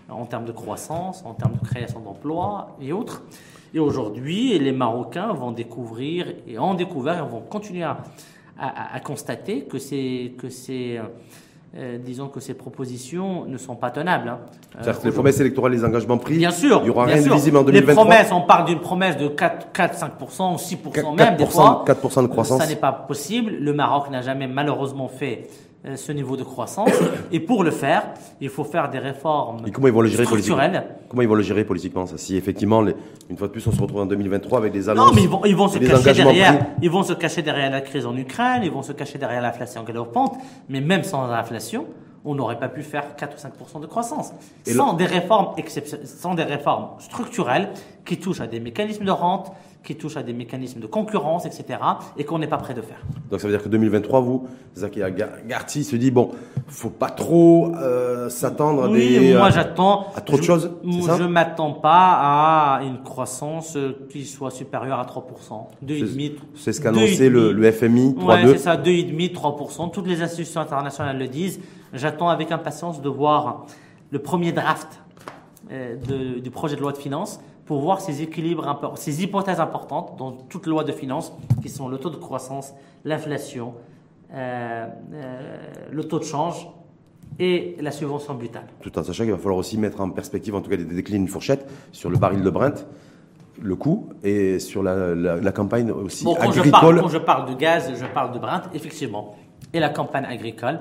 [0.08, 3.22] en termes de croissance, en termes de création d'emplois et autres.
[3.72, 8.02] Et aujourd'hui, les Marocains vont découvrir et ont découvert et vont continuer à,
[8.58, 10.98] à- à constater que ces, que ces,
[11.76, 14.28] euh, euh, disons que ces propositions ne sont pas tenables.
[14.28, 14.38] hein.
[14.84, 16.80] Euh, les promesses électorales, les engagements pris, Bien sûr.
[16.82, 18.04] il y aura rien de visible en Les 2023.
[18.04, 21.84] promesses, on parle d'une promesse de 4, 4 5%, 6% même des 4%, fois.
[21.86, 22.60] 4% de croissance.
[22.60, 23.52] Ça n'est pas possible.
[23.52, 26.90] Le Maroc n'a jamais malheureusement fait euh, ce niveau de croissance.
[27.32, 28.04] Et pour le faire,
[28.40, 30.96] il faut faire des réformes Et comment ils vont le gérer politiquement structurelles.
[31.08, 32.94] Comment ils vont le gérer politiquement ça Si effectivement, les-
[33.30, 35.28] une fois de plus, on se retrouve en 2023 avec des annonces, Non, mais ils
[35.28, 36.66] vont, ils vont se cacher derrière.
[36.82, 38.60] Ils vont se cacher derrière la crise en Ukraine.
[38.62, 40.34] Ils vont se cacher derrière l'inflation galopante.
[40.68, 41.86] Mais même sans l'inflation,
[42.26, 44.32] on n'aurait pas pu faire 4 ou 5 de croissance.
[44.66, 45.54] Et sans des réformes
[46.04, 47.70] sans des réformes structurelles
[48.04, 49.52] qui touchent à des mécanismes de rente,
[49.82, 51.78] qui touchent à des mécanismes de concurrence, etc.
[52.18, 52.98] Et qu'on n'est pas prêt de faire.
[53.30, 55.00] Donc ça veut dire que 2023, vous, Zaki
[55.48, 56.30] Garti se dit bon,
[56.68, 59.34] faut pas trop euh, s'attendre à Oui, des.
[59.36, 60.06] moi euh, j'attends.
[60.14, 60.70] à trop de je- choses,
[61.06, 65.68] ça Je m'attends pas à une croissance euh, qui soit supérieure à 3%.
[65.86, 66.32] 2,5%.
[66.54, 67.50] C'est ce le, 2,5%.
[67.52, 68.52] le FMI, Ouais, 3,2.
[68.52, 69.90] c'est ça, 2,5, 3%.
[69.90, 71.60] Toutes les institutions internationales le disent.
[71.94, 73.66] J'attends avec impatience de voir
[74.10, 75.00] le premier draft
[75.72, 77.40] euh, de- du projet de loi de finances
[77.70, 81.98] pour voir ces équilibres, ces hypothèses importantes dans toute loi de finances qui sont le
[81.98, 83.74] taux de croissance, l'inflation,
[84.34, 85.56] euh, euh,
[85.92, 86.68] le taux de change
[87.38, 88.64] et la subvention brutale.
[88.80, 91.20] Tout en sachant qu'il va falloir aussi mettre en perspective, en tout cas, des décliner
[91.20, 92.84] une fourchette sur le baril de Brent,
[93.62, 96.72] le coût, et sur la, la- la campagne aussi Bon, quand, je agricole.
[96.72, 99.36] parle, quand je parle de gaz, je parle de Brent, effectivement.
[99.72, 100.80] Et la campagne agricole,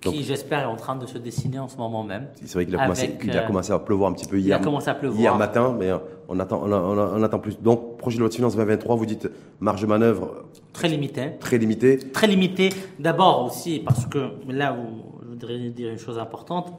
[0.00, 2.28] qui, j'espère, est en train de se dessiner en ce moment même.
[2.44, 4.38] C'est vrai qu'il a, commencé, Avec, il a euh, commencé à pleuvoir un petit peu
[4.38, 5.20] il hier, a commencé à pleuvoir.
[5.20, 7.60] hier matin, mais euh, on attend, on, attend plus.
[7.60, 9.28] Donc, projet de loi de finances 2023, vous dites
[9.60, 11.32] marge de manœuvre Très limité.
[11.40, 11.98] très limitée.
[11.98, 12.68] Très limité.
[13.00, 16.72] D'abord aussi, parce que là où je voudrais dire une chose importante,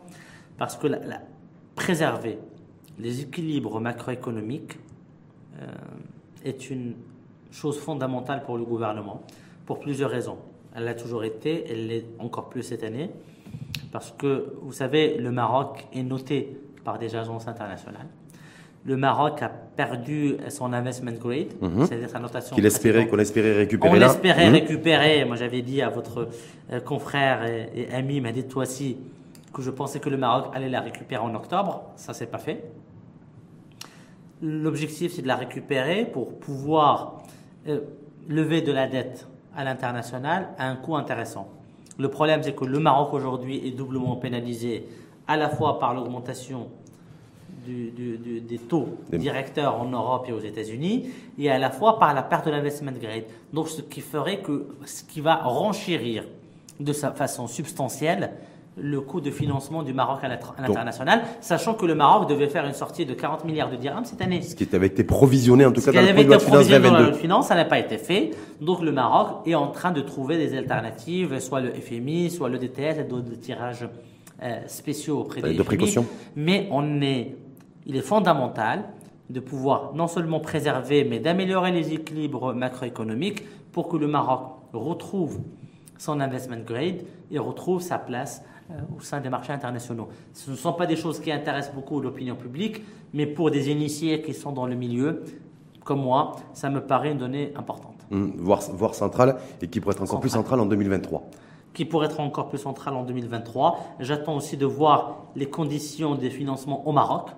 [0.58, 1.22] parce que la- la-
[1.76, 2.38] préserver
[3.00, 4.78] les équilibres macroéconomiques
[5.62, 5.66] euh,
[6.46, 6.94] est une
[7.52, 9.22] chose fondamentale pour le gouvernement,
[9.66, 10.38] pour plusieurs raisons.
[10.76, 13.10] Elle l'a toujours été, elle l'est encore plus cette année,
[13.92, 18.08] parce que, vous savez, le Maroc est noté par des agences internationales.
[18.86, 21.86] Le Maroc a perdu son investment grade, Mhm.
[21.86, 24.06] c'est-à-dire sa notation Qu'il espérait, qu'on espérait récupérer On là.
[24.08, 24.54] espérait Mhm.
[24.54, 25.26] récupérer.
[25.26, 26.30] Moi, j'avais dit à votre
[26.72, 28.98] euh, confrère et, et ami Mehdi Touassi
[29.54, 31.92] que je pensais que le Maroc allait la récupérer en octobre.
[31.98, 32.64] Ça, c'est pas fait.
[34.42, 37.24] L'objectif, c'est de la récupérer pour pouvoir
[37.68, 37.82] euh,
[38.30, 41.50] lever de la dette à l'international à un coût intéressant.
[41.97, 44.88] Le problème, c'est que le Maroc aujourd'hui est doublement pénalisé
[45.28, 46.68] à la fois par l'augmentation
[47.66, 52.00] du- du- du- des taux directeurs en Europe et aux États-Unis, et à la fois
[52.00, 53.26] par la perte de l'investment grade.
[53.54, 56.24] Donc, ce qui ferait que, ce qui va renchérir
[56.80, 58.32] de sa façon substantielle
[58.82, 62.48] le coût de financement du Maroc à l'int- à l'international, sachant que le Maroc devait
[62.48, 64.42] faire une sortie de 40 milliards de dirhams cette année.
[64.42, 66.80] Ce qui avait été provisionné, en tout cas, dans le loi été de finances provisionné
[66.80, 67.18] dans la loi 2022.
[67.18, 68.32] de finances, ça n'a pas été fait.
[68.62, 72.58] Donc le Maroc est en train de trouver des alternatives, soit le FMI, soit le
[72.58, 73.88] DTS d'autres tirages
[74.42, 75.64] euh, spéciaux auprès des De FMI.
[75.66, 76.06] précaution.
[76.36, 77.36] Mais on est,
[77.86, 78.84] il est fondamental
[79.30, 84.42] de pouvoir non seulement préserver, mais d'améliorer les équilibres macroéconomiques pour que le Maroc
[84.74, 85.40] retrouve
[85.98, 87.02] son investment grade
[87.32, 88.44] et retrouve sa place
[88.96, 90.10] au sein des marchés internationaux.
[90.34, 94.22] Ce ne sont pas des choses qui intéressent beaucoup l'opinion publique, mais pour des initiés
[94.22, 95.24] qui sont dans le milieu,
[95.84, 97.96] comme moi, ça me paraît une donnée importante.
[98.12, 101.24] Hum, voire, voire centrale, et qui pourrait être encore plus centrale en 2023
[101.74, 103.80] qui pourrait être encore plus centrale en 2023.
[104.00, 107.30] J'attends aussi de voir les conditions des financements au Maroc,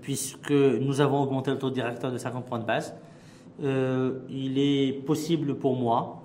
[0.00, 2.94] puisque nous avons augmenté le taux directeur de 50 points de base.
[3.62, 6.22] Euh, il est possible pour moi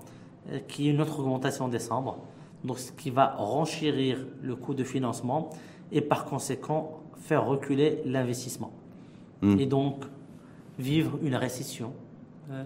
[0.51, 2.17] euh, qu'il y ait une autre augmentation en décembre,
[2.63, 5.49] donc ce qui va renchérir le coût de financement
[5.91, 8.71] et par conséquent faire reculer l'investissement.
[9.41, 9.59] Hmm.
[9.59, 10.05] Et donc
[10.79, 11.93] vivre une récession
[12.51, 12.63] euh,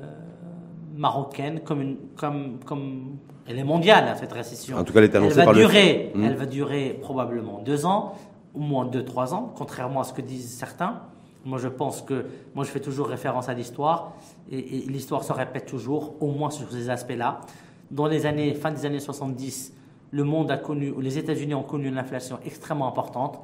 [0.96, 3.18] marocaine comme, une, comme, comme
[3.48, 4.78] elle est mondiale, cette récession.
[4.78, 6.24] En tout cas, elle est annoncée elle va durer, hmm.
[6.24, 8.16] Elle va durer probablement deux ans,
[8.54, 11.02] au moins deux, trois ans, contrairement à ce que disent certains.
[11.44, 14.14] Moi, je pense que, moi, je fais toujours référence à l'histoire,
[14.52, 17.42] et, l'histoire se répète toujours, au moins sur ces aspects-là.
[17.89, 19.74] Dans les années, fin des années 70,
[20.12, 23.39] le monde a connu, les États-Unis ont connu une inflation extrêmement importante.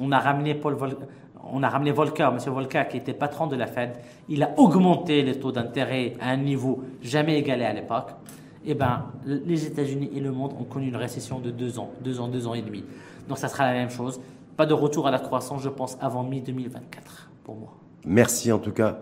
[0.00, 0.76] On a ramené Paul
[1.52, 2.38] on a ramené Volcker, M.
[2.52, 3.92] Volcker, qui était patron de la Fed.
[4.28, 8.10] Il a augmenté les taux d'intérêt à un niveau jamais égalé à l'époque.
[8.64, 12.18] Eh ben, les États-Unis et le monde ont connu une récession de deux ans, deux
[12.18, 12.84] ans, deux ans et demi.
[13.28, 14.20] Donc, ça sera la même chose.
[14.56, 16.80] Pas de retour à la croissance, je pense, avant mi-2024
[17.44, 17.74] pour moi.
[18.04, 18.98] Merci en tout cas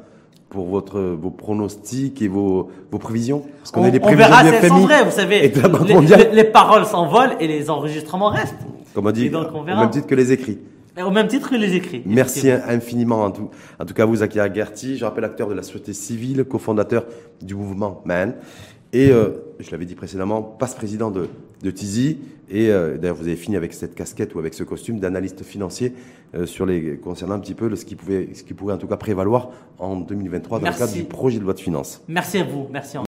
[0.54, 3.42] pour votre, vos pronostics et vos, vos prévisions?
[3.58, 5.52] Parce qu'on a des prévisions on verra si elles sont vraies, vous savez.
[5.52, 8.64] Les, les, paroles s'envolent et les enregistrements restent.
[8.94, 9.80] Comme on dit, donc on verra.
[9.80, 10.60] au même titre que les écrits.
[11.04, 12.02] Au même titre que les écrits.
[12.06, 13.50] Merci infiniment en tout,
[13.80, 14.96] en tout cas vous, Akia Gerti.
[14.96, 17.04] Je rappelle acteur de la société civile, cofondateur
[17.42, 18.34] du mouvement MAN.
[18.92, 21.28] Et euh, je l'avais dit précédemment, passe-président de,
[21.64, 22.18] de Tizi.
[22.50, 25.94] Et euh, d'ailleurs, vous avez fini avec cette casquette ou avec ce costume d'analyste financier
[26.34, 28.86] euh, sur les, concernant un petit peu ce, qui pouvait, ce qui pourrait en tout
[28.86, 32.02] cas prévaloir en 2023 dans le cadre du projet de loi de finances.
[32.06, 32.68] Merci à vous.
[32.70, 32.98] Merci.